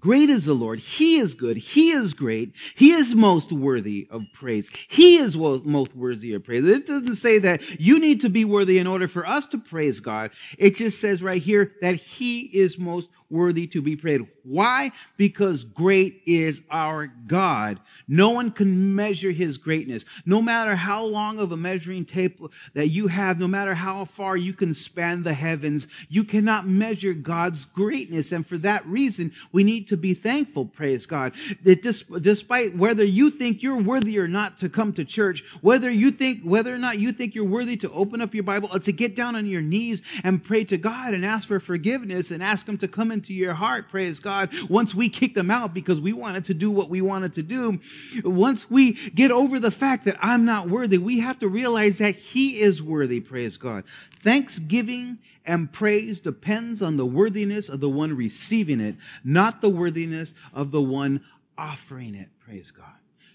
Great 0.03 0.31
is 0.31 0.47
the 0.47 0.53
Lord. 0.53 0.81
He 0.81 1.19
is 1.19 1.35
good. 1.35 1.57
He 1.57 1.93
is 1.93 2.13
great. 2.13 2.57
He 2.75 2.91
is 2.91 3.15
most 3.15 3.53
worthy 3.53 4.09
of 4.11 4.25
praise. 4.33 4.69
He 4.89 5.15
is 5.15 5.37
most 5.37 5.95
worthy 5.95 6.35
of 6.35 6.43
praise. 6.43 6.65
This 6.65 6.83
doesn't 6.83 7.15
say 7.15 7.39
that 7.39 7.79
you 7.79 8.01
need 8.01 8.21
to 8.23 8.29
be 8.29 8.45
worthy 8.45 8.79
in 8.79 8.89
order 8.89 9.07
for 9.07 9.25
us 9.25 9.47
to 9.47 9.59
praise 9.59 10.01
God. 10.01 10.33
It 10.59 10.75
just 10.75 11.01
says 11.01 11.23
right 11.23 11.41
here 11.41 11.75
that 11.83 11.95
He 11.95 12.41
is 12.41 12.81
most 12.81 13.11
worthy 13.33 13.67
to 13.69 13.83
be 13.83 13.97
praised. 13.97 14.27
Why? 14.45 14.93
Because 15.17 15.65
great 15.65 16.23
is 16.27 16.63
our 16.71 17.07
God. 17.07 17.81
No 18.07 18.31
one 18.31 18.51
can 18.51 18.95
measure 18.95 19.31
his 19.31 19.57
greatness. 19.57 20.05
No 20.27 20.43
matter 20.43 20.77
how 20.77 21.05
long 21.05 21.39
of 21.39 21.51
a 21.51 21.57
measuring 21.57 22.05
tape 22.05 22.41
that 22.75 22.89
you 22.89 23.07
have, 23.07 23.41
no 23.41 23.49
matter 23.49 23.75
how 23.75 24.05
far 24.05 24.37
you 24.37 24.53
can 24.53 24.75
span 24.75 25.23
the 25.23 25.33
heavens, 25.33 25.89
you 26.09 26.25
cannot 26.25 26.67
measure 26.67 27.15
God's 27.15 27.65
greatness. 27.65 28.33
And 28.33 28.47
for 28.47 28.59
that 28.59 28.85
reason, 28.85 29.33
we 29.51 29.65
need 29.65 29.89
to 29.89 29.97
be 29.97 30.13
thankful, 30.13 30.67
praise 30.67 31.07
God, 31.07 31.33
that 31.63 31.83
despite 32.21 32.77
whether 32.77 33.05
you 33.05 33.31
think 33.31 33.63
you're 33.63 33.81
worthy 33.81 34.19
or 34.19 34.29
not 34.29 34.59
to 34.59 34.69
come 34.69 34.93
to 34.95 35.05
church, 35.05 35.43
whether 35.63 35.91
you 35.91 36.11
think, 36.11 36.43
whether 36.43 36.75
or 36.75 36.79
not 36.79 36.99
you 36.99 37.13
think 37.13 37.35
you're 37.35 37.45
worthy 37.45 37.77
to 37.79 37.91
open 37.93 38.21
up 38.21 38.35
your 38.35 38.45
Bible 38.45 38.69
or 38.73 38.81
to 38.81 38.93
get 38.93 39.17
down 39.17 39.37
on 39.37 39.47
your 39.47 39.63
knees 39.63 40.03
and 40.23 40.45
pray 40.45 40.65
to 40.65 40.77
God 40.77 41.15
and 41.15 41.25
ask 41.25 41.49
for 41.49 41.61
forgiveness 41.61 42.31
and 42.31 42.43
ask 42.43 42.69
him 42.69 42.77
to 42.79 42.89
come 42.89 43.11
in 43.11 43.22
into 43.23 43.35
your 43.35 43.55
heart, 43.55 43.89
praise 43.89 44.19
God, 44.19 44.51
once 44.69 44.97
we 44.97 45.09
kick 45.09 45.35
them 45.35 45.49
out 45.49 45.73
because 45.73 46.01
we 46.01 46.13
wanted 46.13 46.45
to 46.47 46.55
do 46.55 46.73
what 46.73 46.91
we 46.91 47.01
wanted 47.01 47.33
to 47.35 47.43
do, 47.45 47.79
once 48.25 48.69
we 48.69 48.95
get 49.11 49.31
over 49.31 49.61
the 49.61 49.71
fact 49.71 50.07
that 50.07 50.17
I'm 50.21 50.45
not 50.45 50.69
worthy, 50.69 50.99
we 50.99 51.21
have 51.21 51.39
to 51.39 51.47
realize 51.47 51.99
that 51.99 52.17
He 52.17 52.61
is 52.61 52.83
worthy, 52.83 53.21
praise 53.21 53.57
God. 53.57 53.85
Thanksgiving 54.25 55.19
and 55.47 55.73
praise 55.73 56.19
depends 56.19 56.83
on 56.83 56.97
the 56.97 57.07
worthiness 57.07 57.69
of 57.69 57.79
the 57.79 57.89
one 57.89 58.17
receiving 58.17 58.81
it, 58.81 58.97
not 59.23 59.61
the 59.61 59.71
worthiness 59.71 60.35
of 60.53 60.73
the 60.73 60.83
one 60.83 61.25
offering 61.57 62.17
it, 62.17 62.29
praise 62.41 62.73
God. 62.73 62.87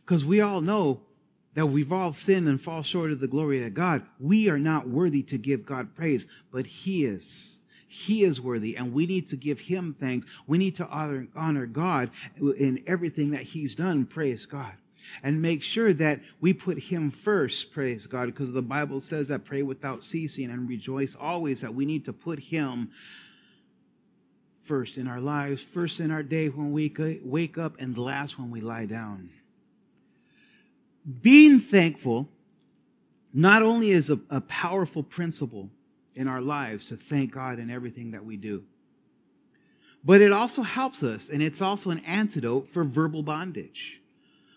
Because 0.06 0.26
we 0.26 0.42
all 0.42 0.60
know 0.60 1.00
that 1.54 1.68
we've 1.68 1.94
all 1.94 2.12
sinned 2.12 2.50
and 2.50 2.60
fall 2.60 2.84
short 2.84 3.12
of 3.12 3.22
the 3.22 3.28
glory 3.28 3.66
of 3.66 3.74
God. 3.74 4.06
We 4.20 4.50
are 4.50 4.60
not 4.60 4.90
worthy 4.90 5.24
to 5.24 5.38
give 5.38 5.66
God 5.66 5.96
praise, 5.96 6.28
but 6.52 6.66
He 6.66 7.06
is. 7.06 7.57
He 7.88 8.24
is 8.24 8.42
worthy, 8.42 8.76
and 8.76 8.94
we 8.94 9.06
need 9.06 9.30
to 9.30 9.38
give 9.38 9.62
him 9.62 9.96
thanks. 9.98 10.28
We 10.46 10.58
need 10.58 10.76
to 10.76 10.88
honor, 10.88 11.28
honor 11.36 11.66
God 11.66 12.12
in 12.38 12.84
everything 12.86 13.32
that 13.32 13.44
he's 13.44 13.76
done. 13.76 14.06
Praise 14.06 14.46
God. 14.46 14.74
And 15.24 15.42
make 15.42 15.64
sure 15.64 15.94
that 15.94 16.20
we 16.42 16.52
put 16.52 16.78
him 16.78 17.12
first, 17.12 17.72
praise 17.72 18.06
God, 18.06 18.26
because 18.26 18.52
the 18.52 18.62
Bible 18.62 19.00
says 19.00 19.30
that 19.30 19.46
pray 19.46 19.64
without 19.64 20.04
ceasing 20.04 20.52
and 20.52 20.68
rejoice 20.68 21.16
always, 21.20 21.62
that 21.62 21.74
we 21.74 21.86
need 21.86 22.04
to 22.06 22.14
put 22.14 22.40
him 22.40 22.92
first 24.64 24.98
in 24.98 25.08
our 25.08 25.22
lives, 25.22 25.62
first 25.62 26.02
in 26.02 26.12
our 26.12 26.24
day 26.24 26.50
when 26.50 26.74
we 26.74 26.94
wake 27.24 27.58
up, 27.58 27.80
and 27.80 27.98
last 27.98 28.38
when 28.38 28.52
we 28.52 28.60
lie 28.60 28.86
down. 28.86 29.30
Being 31.22 31.62
thankful 31.62 32.28
not 33.34 33.62
only 33.62 33.92
is 33.92 34.10
a, 34.10 34.20
a 34.30 34.42
powerful 34.42 35.04
principle, 35.04 35.70
in 36.18 36.28
our 36.28 36.42
lives 36.42 36.88
to 36.88 36.98
thank 36.98 37.32
God 37.32 37.60
in 37.60 37.70
everything 37.70 38.12
that 38.12 38.26
we 38.26 38.36
do. 38.36 38.64
But 40.04 40.20
it 40.20 40.32
also 40.32 40.64
helps 40.64 41.04
us, 41.04 41.30
and 41.30 41.44
it's 41.44 41.62
also 41.62 41.92
an 41.92 42.02
antidote 42.06 42.68
for 42.68 42.84
verbal 42.84 43.24
bondage. 43.24 44.02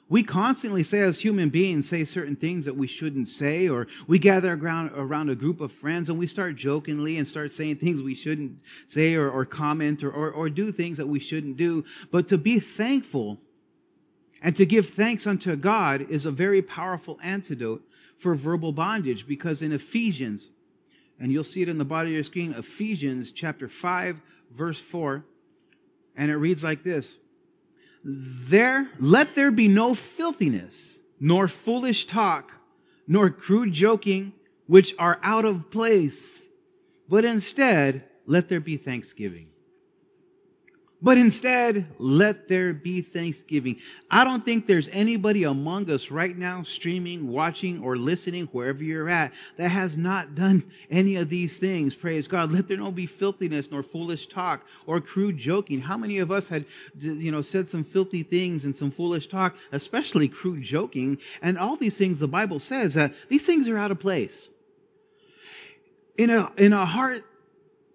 We 0.08 0.24
constantly 0.24 0.82
say, 0.82 1.00
as 1.00 1.20
human 1.20 1.50
beings, 1.50 1.88
say 1.88 2.04
certain 2.04 2.34
things 2.34 2.64
that 2.64 2.76
we 2.76 2.86
shouldn't 2.86 3.28
say, 3.28 3.68
or 3.68 3.86
we 4.08 4.18
gather 4.18 4.54
around, 4.54 4.90
around 4.96 5.28
a 5.28 5.36
group 5.36 5.60
of 5.60 5.70
friends 5.70 6.08
and 6.08 6.18
we 6.18 6.26
start 6.26 6.56
jokingly 6.56 7.16
and 7.16 7.28
start 7.28 7.52
saying 7.52 7.76
things 7.76 8.02
we 8.02 8.16
shouldn't 8.16 8.60
say, 8.88 9.14
or, 9.14 9.30
or 9.30 9.44
comment, 9.44 10.02
or, 10.02 10.10
or, 10.10 10.32
or 10.32 10.50
do 10.50 10.72
things 10.72 10.96
that 10.96 11.06
we 11.06 11.20
shouldn't 11.20 11.56
do. 11.56 11.84
But 12.10 12.26
to 12.28 12.38
be 12.38 12.58
thankful 12.58 13.38
and 14.42 14.56
to 14.56 14.66
give 14.66 14.88
thanks 14.88 15.26
unto 15.26 15.54
God 15.54 16.06
is 16.10 16.26
a 16.26 16.32
very 16.32 16.62
powerful 16.62 17.20
antidote 17.22 17.82
for 18.18 18.34
verbal 18.34 18.72
bondage 18.72 19.28
because 19.28 19.62
in 19.62 19.72
Ephesians 19.72 20.50
and 21.20 21.30
you'll 21.30 21.44
see 21.44 21.61
it 21.61 21.68
in 21.68 21.78
the 21.78 21.85
body 21.85 22.09
of 22.09 22.14
your 22.14 22.24
screen, 22.24 22.54
Ephesians 22.54 23.30
chapter 23.30 23.68
5, 23.68 24.20
verse 24.50 24.80
4. 24.80 25.24
And 26.16 26.30
it 26.30 26.37
reads 26.37 26.64
like 26.64 26.83
this 26.83 27.18
There, 28.02 28.90
let 28.98 29.35
there 29.35 29.50
be 29.50 29.68
no 29.68 29.94
filthiness, 29.94 31.00
nor 31.20 31.46
foolish 31.46 32.06
talk, 32.06 32.52
nor 33.06 33.28
crude 33.28 33.72
joking, 33.72 34.33
which 34.66 34.94
are 34.98 35.20
out 35.22 35.44
of 35.44 35.70
place, 35.70 36.46
but 37.09 37.24
instead, 37.24 38.04
let 38.24 38.48
there 38.48 38.61
be 38.61 38.76
thanksgiving. 38.76 39.49
But 41.02 41.16
instead, 41.16 41.86
let 41.98 42.46
there 42.48 42.74
be 42.74 43.00
thanksgiving. 43.00 43.76
I 44.10 44.22
don't 44.22 44.44
think 44.44 44.66
there's 44.66 44.88
anybody 44.88 45.44
among 45.44 45.90
us 45.90 46.10
right 46.10 46.36
now, 46.36 46.62
streaming, 46.62 47.28
watching, 47.28 47.82
or 47.82 47.96
listening, 47.96 48.46
wherever 48.52 48.84
you're 48.84 49.08
at, 49.08 49.32
that 49.56 49.70
has 49.70 49.96
not 49.96 50.34
done 50.34 50.62
any 50.90 51.16
of 51.16 51.30
these 51.30 51.58
things. 51.58 51.94
Praise 51.94 52.28
God. 52.28 52.52
Let 52.52 52.68
there 52.68 52.76
no 52.76 52.92
be 52.92 53.06
filthiness, 53.06 53.70
nor 53.70 53.82
foolish 53.82 54.26
talk, 54.26 54.66
or 54.86 55.00
crude 55.00 55.38
joking. 55.38 55.80
How 55.80 55.96
many 55.96 56.18
of 56.18 56.30
us 56.30 56.48
had, 56.48 56.66
you 56.98 57.32
know, 57.32 57.40
said 57.40 57.70
some 57.70 57.84
filthy 57.84 58.22
things 58.22 58.66
and 58.66 58.76
some 58.76 58.90
foolish 58.90 59.28
talk, 59.28 59.56
especially 59.72 60.28
crude 60.28 60.62
joking? 60.62 61.16
And 61.40 61.56
all 61.56 61.76
these 61.76 61.96
things, 61.96 62.18
the 62.18 62.28
Bible 62.28 62.58
says 62.58 62.92
that 62.94 63.14
these 63.30 63.46
things 63.46 63.68
are 63.68 63.78
out 63.78 63.90
of 63.90 64.00
place. 64.00 64.48
In 66.18 66.28
a, 66.28 66.52
in 66.58 66.74
a 66.74 66.84
heart 66.84 67.24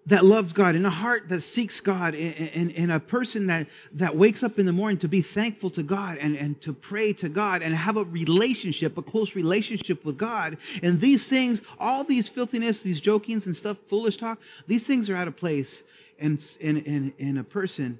that 0.06 0.24
loves 0.24 0.52
God, 0.52 0.76
in 0.76 0.86
a 0.86 0.90
heart 0.90 1.28
that 1.28 1.40
seeks 1.40 1.80
God, 1.80 2.14
in, 2.14 2.70
in, 2.70 2.90
a 2.90 3.00
person 3.00 3.48
that, 3.48 3.66
that 3.92 4.14
wakes 4.14 4.44
up 4.44 4.58
in 4.58 4.64
the 4.64 4.72
morning 4.72 4.98
to 4.98 5.08
be 5.08 5.20
thankful 5.20 5.68
to 5.70 5.82
God 5.82 6.18
and, 6.18 6.36
and 6.36 6.60
to 6.62 6.72
pray 6.72 7.12
to 7.14 7.28
God 7.28 7.60
and 7.60 7.74
have 7.74 7.96
a 7.96 8.04
relationship, 8.04 8.96
a 8.96 9.02
close 9.02 9.34
relationship 9.34 10.04
with 10.04 10.16
God. 10.16 10.58
And 10.80 11.00
these 11.00 11.26
things, 11.28 11.60
all 11.80 12.04
these 12.04 12.28
filthiness, 12.28 12.82
these 12.82 13.00
jokings 13.00 13.46
and 13.46 13.56
stuff, 13.56 13.78
foolish 13.88 14.16
talk, 14.16 14.40
these 14.68 14.86
things 14.86 15.10
are 15.10 15.16
out 15.16 15.26
of 15.26 15.36
place 15.36 15.82
in, 16.18 16.38
in, 16.60 16.76
in, 16.78 17.14
in 17.18 17.38
a 17.38 17.44
person 17.44 17.98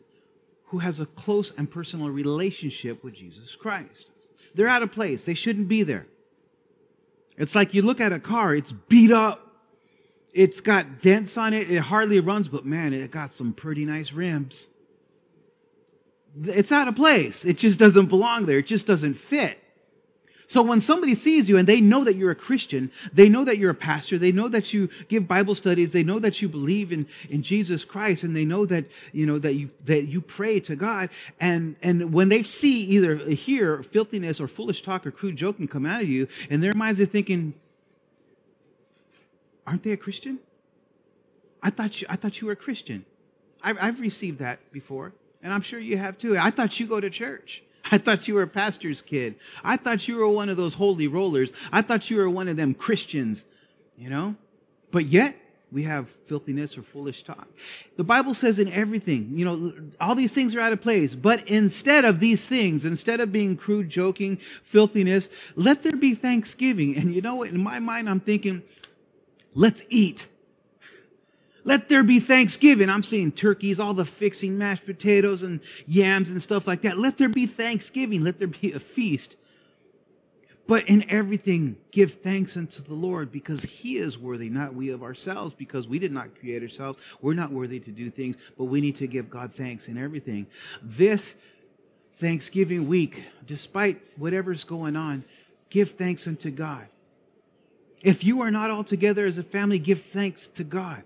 who 0.67 0.79
has 0.79 1.01
a 1.01 1.07
close 1.07 1.53
and 1.59 1.69
personal 1.69 2.11
relationship 2.11 3.03
with 3.03 3.15
Jesus 3.15 3.57
Christ. 3.57 4.07
They're 4.55 4.69
out 4.69 4.83
of 4.83 4.93
place. 4.93 5.25
They 5.25 5.35
shouldn't 5.35 5.69
be 5.69 5.83
there. 5.83 6.07
It's 7.37 7.55
like 7.55 7.75
you 7.75 7.83
look 7.83 8.01
at 8.01 8.13
a 8.13 8.21
car, 8.21 8.55
it's 8.55 8.73
beat 8.73 9.11
up 9.11 9.46
it's 10.37 10.61
got 10.61 10.99
dents 10.99 11.39
on 11.39 11.55
it. 11.55 11.71
It 11.71 11.79
hardly 11.79 12.21
runs, 12.21 12.49
but 12.49 12.67
man, 12.67 12.93
it 12.93 13.11
got 13.11 13.35
some 13.35 13.55
pretty 13.55 13.87
nice 13.87 14.13
rims. 14.13 14.67
It's 16.45 16.71
out 16.71 16.89
of 16.89 16.95
place. 16.95 17.47
It 17.47 17.57
just 17.57 17.79
doesn't 17.79 18.07
belong 18.07 18.45
there. 18.45 18.59
It 18.59 18.67
just 18.67 18.87
doesn't 18.87 19.15
fit. 19.15 19.59
So 20.47 20.63
when 20.63 20.83
somebody 20.83 21.15
sees 21.15 21.49
you 21.49 21.57
and 21.57 21.67
they 21.67 21.81
know 21.81 22.05
that 22.05 22.17
you're 22.17 22.31
a 22.31 22.37
Christian, 22.37 22.93
they 23.15 23.31
know 23.31 23.45
that 23.47 23.57
you're 23.57 23.71
a 23.71 23.75
pastor, 23.75 24.19
they 24.19 24.31
know 24.31 24.47
that 24.49 24.75
you 24.75 24.91
give 25.09 25.27
Bible 25.27 25.55
studies, 25.55 25.93
they 25.93 26.05
know 26.05 26.19
that 26.19 26.41
you 26.43 26.49
believe 26.51 26.93
in, 26.93 27.07
in 27.31 27.43
Jesus 27.43 27.85
Christ, 27.85 28.23
and 28.23 28.37
they 28.37 28.45
know 28.45 28.67
that, 28.67 28.85
you 29.13 29.25
know, 29.25 29.39
that 29.39 29.55
you, 29.55 29.71
that 29.87 30.07
you 30.07 30.21
pray 30.21 30.61
to 30.61 30.77
God. 30.77 31.09
And, 31.41 31.77
and 31.83 32.13
when 32.13 32.29
they 32.29 32.43
see 32.43 32.83
either 32.83 33.17
hear 33.17 33.83
filthiness 33.83 34.39
or 34.39 34.49
foolish 34.49 34.83
talk 34.83 35.07
or 35.07 35.11
crude 35.11 35.37
joking 35.37 35.67
come 35.67 35.87
out 35.87 36.03
of 36.03 36.09
you, 36.09 36.29
in 36.51 36.61
their 36.61 36.75
minds 36.75 36.99
they're 36.99 37.07
thinking, 37.07 37.55
aren't 39.67 39.83
they 39.83 39.93
a 39.93 39.97
Christian? 39.97 40.39
I 41.63 41.71
thought 41.71 42.01
you, 42.01 42.07
I 42.11 42.17
thought 42.17 42.41
you 42.41 42.47
were 42.47 42.53
a 42.53 42.57
Christian. 42.57 43.05
I've, 43.63 43.79
I've 43.81 44.01
received 44.01 44.39
that 44.39 44.61
before, 44.73 45.13
and 45.43 45.53
I'm 45.53 45.63
sure 45.63 45.81
you 45.81 45.97
have 45.97 46.19
too. 46.19 46.37
I 46.39 46.51
thought 46.51 46.79
you 46.79 46.87
go 46.87 47.01
to 47.01 47.11
church. 47.11 47.63
I 47.93 47.99
thought 47.99 48.29
you 48.29 48.35
were 48.35 48.43
a 48.43 48.49
pastor's 48.49 49.03
kid. 49.03 49.37
I 49.65 49.77
thought 49.77 50.09
you 50.09 50.17
were 50.17 50.29
one 50.29 50.49
of 50.49 50.57
those 50.57 50.75
holy 50.75 51.09
rollers. 51.09 51.51
I 51.73 51.83
thought 51.83 52.11
you 52.11 52.19
were 52.19 52.31
one 52.31 52.49
of 52.49 52.57
them 52.57 52.75
Christians, 52.75 53.45
you 53.97 54.11
know? 54.11 54.37
But 54.91 55.07
yet, 55.07 55.37
we 55.73 55.83
have 55.83 56.09
filthiness 56.09 56.79
or 56.79 56.83
foolish 56.83 57.25
talk. 57.25 57.49
The 57.97 58.05
Bible 58.05 58.35
says 58.35 58.59
in 58.59 58.73
everything, 58.73 59.31
you 59.33 59.45
know, 59.45 59.73
all 60.01 60.15
these 60.15 60.33
things 60.33 60.55
are 60.55 60.61
out 60.61 60.73
of 60.73 60.81
place. 60.81 61.15
But 61.15 61.47
instead 61.49 62.05
of 62.05 62.21
these 62.21 62.47
things, 62.47 62.85
instead 62.85 63.21
of 63.21 63.33
being 63.33 63.57
crude, 63.57 63.89
joking, 63.89 64.37
filthiness, 64.63 65.29
let 65.57 65.83
there 65.83 65.97
be 65.97 66.15
thanksgiving. 66.15 66.97
And 66.97 67.13
you 67.13 67.21
know 67.21 67.37
what? 67.37 67.51
In 67.51 67.63
my 67.63 67.81
mind, 67.81 68.09
I'm 68.09 68.21
thinking, 68.21 68.63
Let's 69.57 69.83
eat. 69.89 70.27
Let 71.65 71.89
there 71.89 72.05
be 72.05 72.21
thanksgiving. 72.21 72.91
I'm 72.91 73.03
seeing 73.03 73.33
turkeys, 73.33 73.81
all 73.81 73.95
the 73.95 74.05
fixing, 74.05 74.57
mashed 74.57 74.85
potatoes 74.85 75.43
and 75.43 75.61
yams 75.87 76.31
and 76.31 76.41
stuff 76.41 76.69
like 76.69 76.83
that. 76.83 76.99
Let 76.99 77.19
there 77.19 77.31
be 77.31 77.47
thanksgiving. 77.47 78.23
Let 78.23 78.39
there 78.39 78.47
be 78.47 78.73
a 78.73 78.79
feast. 78.79 79.35
But 80.69 80.89
in 80.89 81.09
everything, 81.11 81.77
give 81.91 82.15
thanks 82.15 82.57
unto 82.57 82.83
the 82.83 82.95
Lord 82.95 83.33
because 83.33 83.63
He 83.63 83.97
is 83.97 84.19
worthy, 84.19 84.51
not 84.51 84.75
we 84.75 84.91
of 84.91 85.03
ourselves, 85.03 85.55
because 85.55 85.89
we 85.89 85.99
did 85.99 86.13
not 86.13 86.39
create 86.39 86.63
ourselves. 86.63 86.99
We're 87.23 87.35
not 87.35 87.51
worthy 87.51 87.81
to 87.81 87.91
do 87.91 88.11
things, 88.11 88.37
but 88.59 88.65
we 88.65 88.81
need 88.81 88.97
to 88.97 89.07
give 89.07 89.31
God 89.31 89.53
thanks 89.55 89.89
in 89.89 89.97
everything. 89.97 90.47
This 90.83 91.37
Thanksgiving 92.17 92.89
week, 92.89 93.25
despite 93.47 94.01
whatever's 94.17 94.65
going 94.65 94.97
on, 94.97 95.25
give 95.71 95.93
thanks 95.93 96.27
unto 96.27 96.51
God. 96.51 96.89
If 98.07 98.23
you 98.23 98.41
are 98.43 98.53
not 98.53 98.71
all 98.71 98.85
together 98.85 99.27
as 99.27 99.37
a 99.37 99.43
family, 99.43 99.81
give 99.81 100.01
thanks 100.01 100.47
to 100.47 100.63
God. 100.63 101.03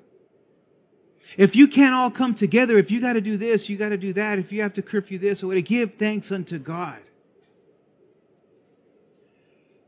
If 1.38 1.56
you 1.56 1.66
can't 1.66 1.94
all 1.94 2.10
come 2.10 2.34
together, 2.34 2.76
if 2.76 2.90
you 2.90 3.00
got 3.00 3.14
to 3.14 3.22
do 3.22 3.38
this, 3.38 3.70
you 3.70 3.78
got 3.78 3.88
to 3.88 3.96
do 3.96 4.12
that, 4.12 4.38
if 4.38 4.52
you 4.52 4.60
have 4.60 4.74
to 4.74 4.82
curfew 4.82 5.16
this 5.16 5.42
or 5.42 5.46
whatever, 5.46 5.64
give 5.64 5.94
thanks 5.94 6.30
unto 6.30 6.58
God. 6.58 6.98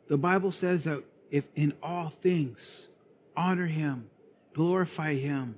The 0.08 0.16
Bible 0.16 0.52
says 0.52 0.84
that 0.84 1.04
if 1.30 1.44
in 1.54 1.74
all 1.82 2.08
things 2.08 2.88
honor 3.36 3.66
Him, 3.66 4.08
glorify 4.54 5.16
Him, 5.16 5.56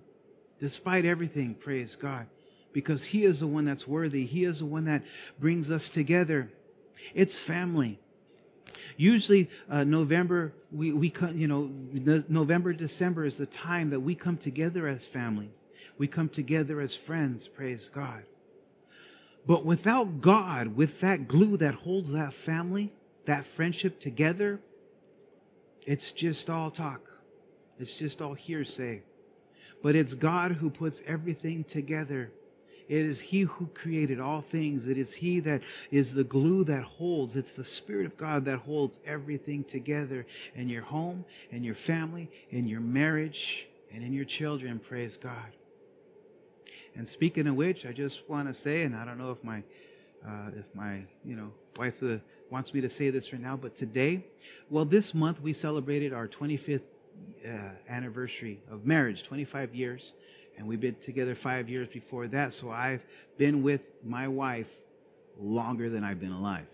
despite 0.58 1.04
everything, 1.04 1.54
praise 1.54 1.94
God, 1.94 2.26
because 2.72 3.04
He 3.04 3.22
is 3.22 3.38
the 3.38 3.46
one 3.46 3.64
that's 3.64 3.86
worthy. 3.86 4.26
He 4.26 4.42
is 4.42 4.58
the 4.58 4.66
one 4.66 4.86
that 4.86 5.04
brings 5.38 5.70
us 5.70 5.88
together. 5.88 6.50
It's 7.14 7.38
family. 7.38 8.00
Usually, 8.96 9.50
uh, 9.68 9.84
November, 9.84 10.52
we, 10.70 10.92
we 10.92 11.10
come, 11.10 11.36
you 11.36 11.48
know, 11.48 11.70
November, 12.28 12.72
December 12.72 13.24
is 13.24 13.38
the 13.38 13.46
time 13.46 13.90
that 13.90 14.00
we 14.00 14.14
come 14.14 14.36
together 14.36 14.86
as 14.86 15.04
family. 15.04 15.50
We 15.98 16.06
come 16.06 16.28
together 16.28 16.80
as 16.80 16.94
friends, 16.94 17.48
praise 17.48 17.88
God. 17.88 18.24
But 19.46 19.64
without 19.64 20.20
God, 20.20 20.76
with 20.76 21.00
that 21.00 21.28
glue 21.28 21.56
that 21.58 21.74
holds 21.74 22.12
that 22.12 22.32
family, 22.32 22.92
that 23.26 23.44
friendship 23.44 24.00
together, 24.00 24.60
it's 25.86 26.12
just 26.12 26.48
all 26.48 26.70
talk. 26.70 27.10
It's 27.78 27.96
just 27.96 28.22
all 28.22 28.34
hearsay. 28.34 29.02
But 29.82 29.94
it's 29.94 30.14
God 30.14 30.52
who 30.52 30.70
puts 30.70 31.02
everything 31.06 31.64
together 31.64 32.32
it 32.88 33.06
is 33.06 33.20
He 33.20 33.42
who 33.42 33.66
created 33.68 34.20
all 34.20 34.40
things. 34.40 34.86
It 34.86 34.96
is 34.96 35.14
He 35.14 35.40
that 35.40 35.62
is 35.90 36.14
the 36.14 36.24
glue 36.24 36.64
that 36.64 36.84
holds. 36.84 37.36
It's 37.36 37.52
the 37.52 37.64
Spirit 37.64 38.06
of 38.06 38.16
God 38.16 38.44
that 38.44 38.58
holds 38.58 39.00
everything 39.06 39.64
together 39.64 40.26
in 40.54 40.68
your 40.68 40.82
home, 40.82 41.24
in 41.50 41.64
your 41.64 41.74
family, 41.74 42.30
in 42.50 42.66
your 42.68 42.80
marriage, 42.80 43.68
and 43.92 44.02
in 44.02 44.12
your 44.12 44.24
children. 44.24 44.78
Praise 44.78 45.16
God. 45.16 45.52
And 46.96 47.08
speaking 47.08 47.46
of 47.46 47.56
which, 47.56 47.86
I 47.86 47.92
just 47.92 48.28
want 48.28 48.48
to 48.48 48.54
say, 48.54 48.82
and 48.82 48.94
I 48.94 49.04
don't 49.04 49.18
know 49.18 49.30
if 49.30 49.42
my 49.42 49.62
uh, 50.26 50.50
if 50.56 50.64
my 50.74 51.02
you 51.24 51.36
know 51.36 51.52
wife 51.76 52.02
uh, 52.02 52.16
wants 52.50 52.72
me 52.72 52.80
to 52.80 52.90
say 52.90 53.10
this 53.10 53.32
right 53.32 53.42
now, 53.42 53.56
but 53.56 53.76
today, 53.76 54.24
well, 54.70 54.84
this 54.84 55.14
month 55.14 55.40
we 55.40 55.52
celebrated 55.52 56.12
our 56.12 56.28
25th 56.28 56.82
uh, 57.46 57.50
anniversary 57.88 58.60
of 58.70 58.86
marriage, 58.86 59.22
25 59.22 59.74
years 59.74 60.14
and 60.56 60.66
we've 60.66 60.80
been 60.80 60.96
together 60.96 61.34
five 61.34 61.68
years 61.68 61.88
before 61.88 62.28
that. 62.28 62.54
So 62.54 62.70
I've 62.70 63.04
been 63.38 63.62
with 63.62 63.92
my 64.04 64.28
wife 64.28 64.70
longer 65.38 65.90
than 65.90 66.04
I've 66.04 66.20
been 66.20 66.32
alive. 66.32 66.66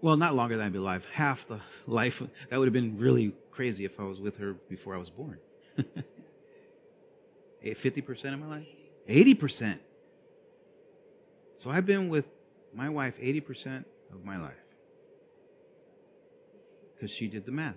Well, 0.00 0.16
not 0.16 0.34
longer 0.34 0.56
than 0.56 0.66
I've 0.66 0.72
been 0.72 0.82
alive, 0.82 1.06
half 1.12 1.48
the 1.48 1.60
life. 1.86 2.22
That 2.48 2.58
would 2.58 2.66
have 2.66 2.72
been 2.72 2.98
really 2.98 3.32
crazy 3.50 3.84
if 3.84 3.98
I 3.98 4.04
was 4.04 4.20
with 4.20 4.36
her 4.38 4.52
before 4.68 4.94
I 4.94 4.98
was 4.98 5.10
born. 5.10 5.38
50% 7.64 8.34
of 8.34 8.40
my 8.40 8.46
life? 8.46 8.66
80%. 9.08 9.78
So 11.56 11.70
I've 11.70 11.86
been 11.86 12.08
with 12.08 12.26
my 12.74 12.88
wife 12.88 13.18
80% 13.18 13.84
of 14.12 14.24
my 14.24 14.36
life 14.36 14.54
because 16.94 17.10
she 17.10 17.26
did 17.26 17.46
the 17.46 17.52
math. 17.52 17.76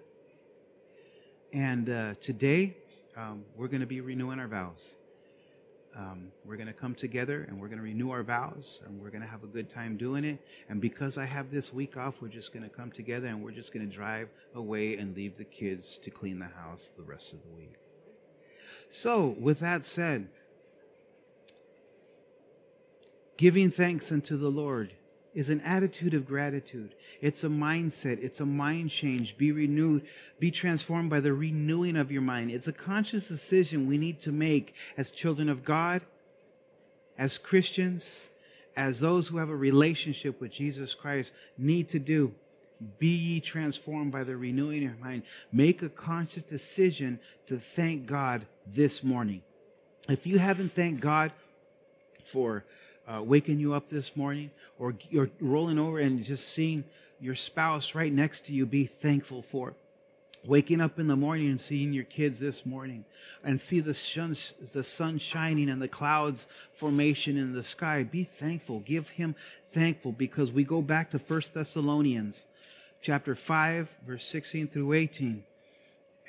And 1.51 1.89
uh, 1.89 2.13
today, 2.21 2.77
um, 3.19 3.43
we're 3.55 3.67
going 3.67 3.81
to 3.81 3.87
be 3.87 4.01
renewing 4.01 4.39
our 4.39 4.47
vows. 4.47 4.95
Um, 5.95 6.31
we're 6.45 6.55
going 6.55 6.67
to 6.67 6.73
come 6.73 6.95
together 6.95 7.45
and 7.49 7.59
we're 7.59 7.67
going 7.67 7.79
to 7.79 7.83
renew 7.83 8.11
our 8.11 8.23
vows 8.23 8.81
and 8.85 9.01
we're 9.01 9.09
going 9.09 9.23
to 9.23 9.27
have 9.27 9.43
a 9.43 9.47
good 9.47 9.69
time 9.69 9.97
doing 9.97 10.23
it. 10.23 10.39
And 10.69 10.79
because 10.79 11.17
I 11.17 11.25
have 11.25 11.51
this 11.51 11.73
week 11.73 11.97
off, 11.97 12.21
we're 12.21 12.29
just 12.29 12.53
going 12.53 12.63
to 12.63 12.69
come 12.69 12.91
together 12.91 13.27
and 13.27 13.43
we're 13.43 13.51
just 13.51 13.73
going 13.73 13.89
to 13.89 13.93
drive 13.93 14.29
away 14.55 14.97
and 14.97 15.15
leave 15.15 15.37
the 15.37 15.43
kids 15.43 15.97
to 16.03 16.11
clean 16.11 16.39
the 16.39 16.45
house 16.45 16.91
the 16.95 17.03
rest 17.03 17.33
of 17.33 17.39
the 17.43 17.49
week. 17.49 17.73
So, 18.91 19.35
with 19.39 19.59
that 19.59 19.85
said, 19.85 20.29
giving 23.37 23.69
thanks 23.69 24.11
unto 24.11 24.37
the 24.37 24.49
Lord 24.49 24.93
is 25.33 25.49
an 25.49 25.61
attitude 25.61 26.13
of 26.13 26.25
gratitude. 26.25 26.95
It's 27.21 27.43
a 27.43 27.49
mindset. 27.49 28.21
It's 28.23 28.39
a 28.39 28.45
mind 28.45 28.89
change. 28.89 29.37
Be 29.37 29.51
renewed. 29.51 30.05
Be 30.39 30.51
transformed 30.51 31.09
by 31.09 31.19
the 31.19 31.33
renewing 31.33 31.97
of 31.97 32.11
your 32.11 32.21
mind. 32.21 32.51
It's 32.51 32.67
a 32.67 32.73
conscious 32.73 33.27
decision 33.27 33.87
we 33.87 33.97
need 33.97 34.21
to 34.21 34.31
make 34.31 34.73
as 34.97 35.11
children 35.11 35.49
of 35.49 35.63
God, 35.63 36.01
as 37.17 37.37
Christians, 37.37 38.29
as 38.75 38.99
those 38.99 39.27
who 39.27 39.37
have 39.37 39.49
a 39.49 39.55
relationship 39.55 40.39
with 40.39 40.51
Jesus 40.51 40.93
Christ 40.93 41.31
need 41.57 41.89
to 41.89 41.99
do. 41.99 42.33
Be 42.97 43.07
ye 43.07 43.39
transformed 43.41 44.11
by 44.11 44.23
the 44.23 44.37
renewing 44.37 44.77
of 44.77 44.83
your 44.83 45.05
mind. 45.05 45.23
Make 45.51 45.81
a 45.81 45.89
conscious 45.89 46.43
decision 46.43 47.19
to 47.47 47.59
thank 47.59 48.05
God 48.05 48.45
this 48.65 49.03
morning. 49.03 49.41
If 50.07 50.25
you 50.25 50.39
haven't 50.39 50.75
thanked 50.75 51.01
God 51.01 51.33
for 52.23 52.63
uh, 53.09 53.21
waking 53.23 53.59
you 53.59 53.73
up 53.73 53.89
this 53.89 54.15
morning, 54.15 54.51
or 54.77 54.95
you're 55.09 55.29
rolling 55.39 55.79
over 55.79 55.97
and 55.97 56.23
just 56.23 56.47
seeing 56.49 56.83
your 57.19 57.35
spouse 57.35 57.95
right 57.95 58.13
next 58.13 58.45
to 58.45 58.53
you, 58.53 58.65
be 58.65 58.85
thankful 58.85 59.41
for. 59.41 59.73
Waking 60.45 60.79
up 60.79 60.99
in 60.99 61.07
the 61.07 61.17
morning 61.17 61.49
and 61.49 61.59
seeing 61.59 61.91
your 61.91 62.05
kids 62.05 62.39
this 62.39 62.65
morning 62.65 63.03
and 63.43 63.59
see 63.59 63.81
the 63.81 63.93
sun, 63.93 64.33
the 64.71 64.85
sun 64.85 65.17
shining 65.17 65.69
and 65.69 65.81
the 65.81 65.87
clouds 65.87 66.47
formation 66.73 67.37
in 67.37 67.51
the 67.51 67.63
sky. 67.63 68.03
Be 68.03 68.23
thankful. 68.23 68.79
Give 68.79 69.09
him 69.09 69.35
thankful 69.71 70.13
because 70.13 70.51
we 70.51 70.63
go 70.63 70.81
back 70.81 71.11
to 71.11 71.19
First 71.19 71.53
Thessalonians 71.53 72.45
chapter 73.01 73.35
5, 73.35 73.91
verse 74.07 74.23
16 74.25 74.67
through 74.69 74.93
18. 74.93 75.43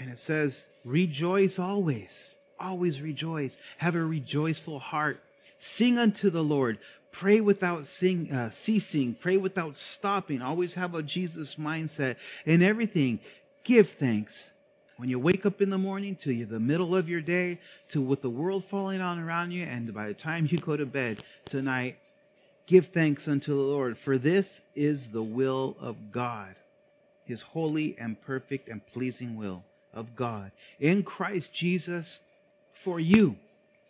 And 0.01 0.11
it 0.11 0.19
says, 0.19 0.67
Rejoice 0.85 1.61
always 1.61 2.37
always 2.61 3.01
rejoice. 3.01 3.57
Have 3.79 3.95
a 3.95 4.05
rejoiceful 4.05 4.79
heart. 4.79 5.21
Sing 5.61 5.99
unto 5.99 6.31
the 6.31 6.43
Lord. 6.43 6.79
Pray 7.13 7.43
without 7.43 7.85
sing, 7.85 8.33
uh, 8.33 8.49
ceasing. 8.49 9.15
Pray 9.15 9.37
without 9.37 9.77
stopping. 9.77 10.41
Always 10.41 10.73
have 10.75 10.95
a 10.95 11.03
Jesus 11.03 11.57
mindset. 11.57 12.17
In 12.47 12.63
everything, 12.63 13.21
give 13.63 13.91
thanks. 13.91 14.51
When 14.97 15.11
you 15.11 15.19
wake 15.19 15.45
up 15.45 15.61
in 15.61 15.69
the 15.69 15.77
morning 15.77 16.17
to 16.17 16.47
the 16.47 16.59
middle 16.59 16.97
of 16.97 17.11
your 17.11 17.21
day, 17.21 17.59
to 17.91 18.01
with 18.01 18.23
the 18.23 18.31
world 18.31 18.65
falling 18.65 19.03
on 19.03 19.19
around 19.19 19.51
you, 19.51 19.65
and 19.65 19.93
by 19.93 20.09
the 20.09 20.15
time 20.15 20.49
you 20.51 20.57
go 20.57 20.79
to 20.79 20.87
bed 20.87 21.19
tonight, 21.45 21.99
give 22.67 22.87
thanks 22.87 23.29
unto 23.29 23.55
the 23.55 23.63
Lord. 23.63 23.99
For 23.99 24.17
this 24.17 24.63
is 24.75 25.09
the 25.09 25.23
will 25.23 25.77
of 25.79 26.11
God, 26.11 26.55
his 27.25 27.43
holy 27.43 27.97
and 27.99 28.19
perfect 28.23 28.69
and 28.71 28.85
pleasing 28.87 29.37
will 29.37 29.63
of 29.93 30.17
God 30.17 30.53
in 30.79 31.03
Christ 31.03 31.53
Jesus 31.53 32.21
for 32.73 32.99
you, 32.99 33.37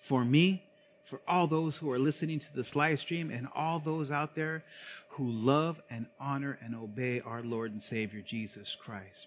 for 0.00 0.24
me, 0.24 0.64
for 1.10 1.20
all 1.26 1.46
those 1.46 1.76
who 1.76 1.90
are 1.90 1.98
listening 1.98 2.38
to 2.38 2.54
this 2.54 2.76
live 2.76 3.00
stream, 3.00 3.30
and 3.30 3.48
all 3.54 3.80
those 3.80 4.10
out 4.10 4.34
there 4.34 4.62
who 5.08 5.28
love 5.30 5.82
and 5.90 6.06
honor 6.20 6.56
and 6.62 6.74
obey 6.74 7.20
our 7.20 7.42
Lord 7.42 7.72
and 7.72 7.82
Savior 7.82 8.22
Jesus 8.22 8.76
Christ. 8.76 9.26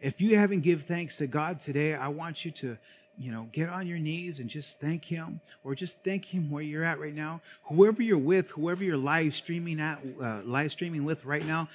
If 0.00 0.20
you 0.20 0.38
haven't 0.38 0.62
give 0.62 0.84
thanks 0.84 1.18
to 1.18 1.26
God 1.26 1.60
today, 1.60 1.94
I 1.94 2.08
want 2.08 2.44
you 2.44 2.50
to 2.52 2.78
you 3.18 3.30
know, 3.30 3.46
get 3.52 3.68
on 3.68 3.86
your 3.86 3.98
knees 3.98 4.40
and 4.40 4.48
just 4.48 4.80
thank 4.80 5.04
him 5.04 5.40
or 5.64 5.74
just 5.74 6.02
thank 6.02 6.24
him 6.24 6.50
where 6.50 6.62
you're 6.62 6.82
at 6.82 6.98
right 6.98 7.14
now. 7.14 7.42
Whoever 7.64 8.02
you're 8.02 8.18
with, 8.18 8.48
whoever 8.48 8.82
you're 8.82 8.96
live 8.96 9.34
streaming 9.34 9.80
at, 9.80 10.00
uh, 10.20 10.40
live 10.44 10.72
streaming 10.72 11.04
with 11.04 11.24
right 11.24 11.46
now, 11.46 11.68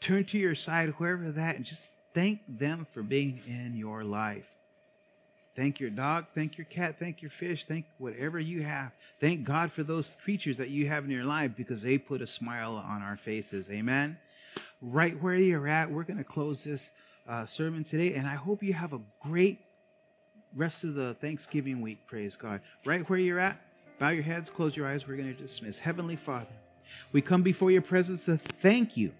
turn 0.00 0.24
to 0.24 0.38
your 0.38 0.54
side, 0.54 0.88
whoever 0.90 1.30
that, 1.32 1.56
and 1.56 1.64
just 1.64 1.88
thank 2.14 2.40
them 2.48 2.86
for 2.92 3.02
being 3.02 3.42
in 3.46 3.76
your 3.76 4.02
life. 4.02 4.48
Thank 5.58 5.80
your 5.80 5.90
dog, 5.90 6.26
thank 6.36 6.56
your 6.56 6.66
cat, 6.66 7.00
thank 7.00 7.20
your 7.20 7.32
fish, 7.32 7.64
thank 7.64 7.84
whatever 7.98 8.38
you 8.38 8.62
have. 8.62 8.92
Thank 9.18 9.42
God 9.42 9.72
for 9.72 9.82
those 9.82 10.16
creatures 10.22 10.56
that 10.58 10.68
you 10.68 10.86
have 10.86 11.02
in 11.04 11.10
your 11.10 11.24
life 11.24 11.50
because 11.56 11.82
they 11.82 11.98
put 11.98 12.22
a 12.22 12.28
smile 12.28 12.76
on 12.76 13.02
our 13.02 13.16
faces. 13.16 13.68
Amen. 13.68 14.16
Right 14.80 15.20
where 15.20 15.34
you're 15.34 15.66
at, 15.66 15.90
we're 15.90 16.04
going 16.04 16.18
to 16.18 16.22
close 16.22 16.62
this 16.62 16.92
uh, 17.28 17.44
sermon 17.44 17.82
today, 17.82 18.14
and 18.14 18.24
I 18.24 18.36
hope 18.36 18.62
you 18.62 18.72
have 18.72 18.92
a 18.92 19.00
great 19.18 19.58
rest 20.54 20.84
of 20.84 20.94
the 20.94 21.14
Thanksgiving 21.14 21.80
week. 21.80 22.06
Praise 22.06 22.36
God. 22.36 22.60
Right 22.84 23.02
where 23.10 23.18
you're 23.18 23.40
at, 23.40 23.60
bow 23.98 24.10
your 24.10 24.22
heads, 24.22 24.50
close 24.50 24.76
your 24.76 24.86
eyes. 24.86 25.08
We're 25.08 25.16
going 25.16 25.34
to 25.34 25.42
dismiss. 25.42 25.76
Heavenly 25.76 26.14
Father, 26.14 26.54
we 27.10 27.20
come 27.20 27.42
before 27.42 27.72
your 27.72 27.82
presence 27.82 28.26
to 28.26 28.38
thank 28.38 28.96
you 28.96 29.10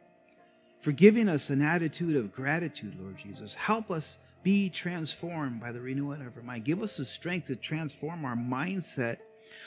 for 0.79 0.93
giving 0.93 1.29
us 1.29 1.51
an 1.51 1.63
attitude 1.63 2.15
of 2.15 2.33
gratitude, 2.33 2.97
Lord 2.97 3.17
Jesus. 3.19 3.55
Help 3.55 3.91
us 3.91 4.19
be 4.43 4.71
transformed 4.71 5.61
by 5.61 5.73
the 5.73 5.81
renewing 5.81 6.25
of 6.25 6.37
our 6.37 6.43
mind. 6.43 6.65
Give 6.65 6.83
us 6.83 6.97
the 6.97 7.05
strength 7.05 7.49
to 7.49 7.57
transform 7.57 8.25
our 8.25 8.37
mindset 8.37 9.19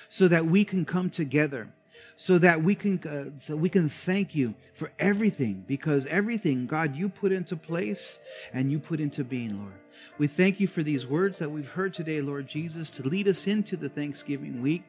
so 0.10 0.27
that 0.27 0.45
we 0.45 0.63
can 0.63 0.86
come 0.86 1.10
together 1.10 1.67
so 2.21 2.38
that 2.38 2.62
we 2.62 2.75
can 2.75 2.99
uh, 2.99 3.36
so 3.39 3.55
we 3.55 3.67
can 3.67 3.89
thank 3.89 4.36
you 4.36 4.53
for 4.75 4.91
everything 4.99 5.65
because 5.67 6.05
everything 6.05 6.67
God 6.67 6.95
you 6.95 7.10
put 7.10 7.31
into 7.31 7.55
place 7.55 8.19
and 8.53 8.71
you 8.71 8.77
put 8.77 8.99
into 8.99 9.23
being 9.23 9.60
Lord. 9.60 9.73
We 10.19 10.27
thank 10.27 10.60
you 10.60 10.67
for 10.67 10.84
these 10.84 11.07
words 11.07 11.39
that 11.39 11.49
we've 11.49 11.67
heard 11.67 11.95
today 11.95 12.21
Lord 12.21 12.45
Jesus 12.45 12.91
to 12.91 13.03
lead 13.03 13.27
us 13.27 13.47
into 13.47 13.75
the 13.75 13.89
Thanksgiving 13.89 14.62
week 14.62 14.84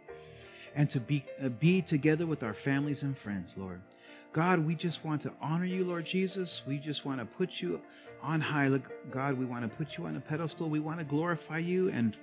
and 0.74 0.90
to 0.90 1.00
be 1.00 1.24
uh, 1.42 1.48
be 1.48 1.80
together 1.80 2.26
with 2.26 2.42
our 2.42 2.52
families 2.52 3.02
and 3.02 3.16
friends 3.16 3.54
Lord. 3.56 3.80
God, 4.34 4.58
we 4.58 4.74
just 4.74 5.02
want 5.02 5.22
to 5.22 5.32
honor 5.40 5.64
you 5.64 5.86
Lord 5.86 6.04
Jesus. 6.04 6.60
We 6.66 6.78
just 6.78 7.06
want 7.06 7.20
to 7.20 7.24
put 7.24 7.62
you 7.62 7.80
on 8.22 8.40
high. 8.40 8.68
Look, 8.68 8.90
God, 9.10 9.38
we 9.38 9.44
want 9.44 9.62
to 9.62 9.68
put 9.68 9.98
you 9.98 10.06
on 10.06 10.16
a 10.16 10.20
pedestal. 10.20 10.68
We 10.68 10.80
want 10.80 10.98
to 10.98 11.04
glorify 11.04 11.58
you 11.58 11.90
and 11.90 12.16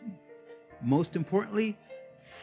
most 0.82 1.16
importantly, 1.16 1.78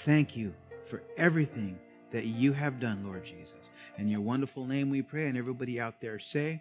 thank 0.05 0.37
you 0.37 0.55
for 0.85 1.03
everything 1.16 1.79
that 2.11 2.27
you 2.27 2.53
have 2.53 2.81
done, 2.81 3.05
Lord 3.05 3.25
Jesus. 3.25 3.71
In 3.99 4.09
your 4.09 4.21
wonderful 4.21 4.66
name 4.66 4.90
we 4.90 5.03
pray, 5.03 5.27
and 5.27 5.38
everybody 5.38 5.81
out 5.81 6.01
there 6.01 6.19
say, 6.19 6.61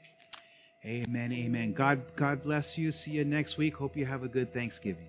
Amen, 0.85 1.33
amen. 1.33 1.73
God, 1.73 2.15
God 2.15 2.43
bless 2.43 2.77
you. 2.77 2.91
See 2.91 3.11
you 3.11 3.25
next 3.25 3.57
week. 3.57 3.75
Hope 3.75 3.97
you 3.97 4.05
have 4.05 4.23
a 4.23 4.27
good 4.27 4.53
Thanksgiving. 4.53 5.07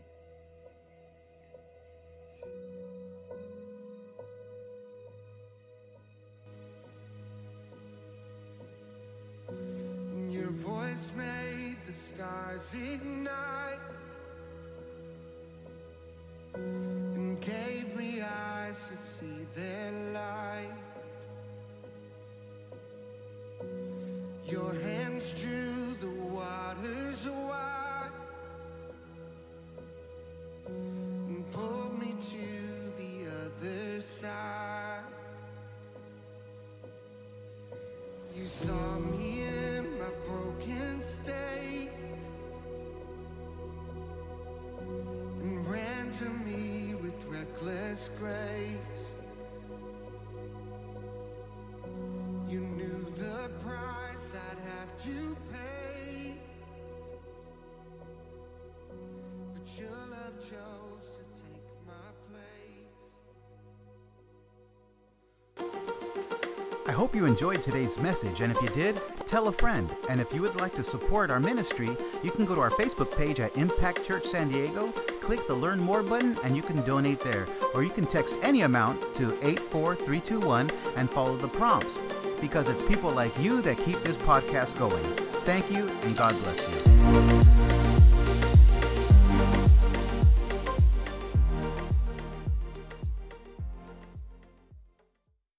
Hope 66.96 67.14
you 67.14 67.26
enjoyed 67.26 67.62
today's 67.62 67.98
message, 67.98 68.40
and 68.40 68.50
if 68.50 68.58
you 68.62 68.68
did, 68.68 68.98
tell 69.26 69.48
a 69.48 69.52
friend. 69.52 69.94
And 70.08 70.18
if 70.18 70.32
you 70.32 70.40
would 70.40 70.58
like 70.58 70.74
to 70.76 70.82
support 70.82 71.30
our 71.30 71.38
ministry, 71.38 71.94
you 72.22 72.30
can 72.30 72.46
go 72.46 72.54
to 72.54 72.60
our 72.62 72.70
Facebook 72.70 73.14
page 73.14 73.38
at 73.38 73.54
Impact 73.54 74.02
Church 74.02 74.24
San 74.24 74.48
Diego, 74.48 74.88
click 75.20 75.46
the 75.46 75.52
Learn 75.52 75.78
More 75.78 76.02
button, 76.02 76.38
and 76.42 76.56
you 76.56 76.62
can 76.62 76.80
donate 76.84 77.20
there. 77.20 77.46
Or 77.74 77.82
you 77.82 77.90
can 77.90 78.06
text 78.06 78.36
any 78.42 78.62
amount 78.62 79.14
to 79.16 79.32
84321 79.46 80.70
and 80.96 81.10
follow 81.10 81.36
the 81.36 81.48
prompts, 81.48 82.00
because 82.40 82.70
it's 82.70 82.82
people 82.82 83.10
like 83.10 83.38
you 83.40 83.60
that 83.60 83.76
keep 83.76 84.02
this 84.02 84.16
podcast 84.16 84.78
going. 84.78 85.04
Thank 85.44 85.70
you, 85.70 85.90
and 86.02 86.16
God 86.16 86.34
bless 86.44 86.66
you. 86.72 87.75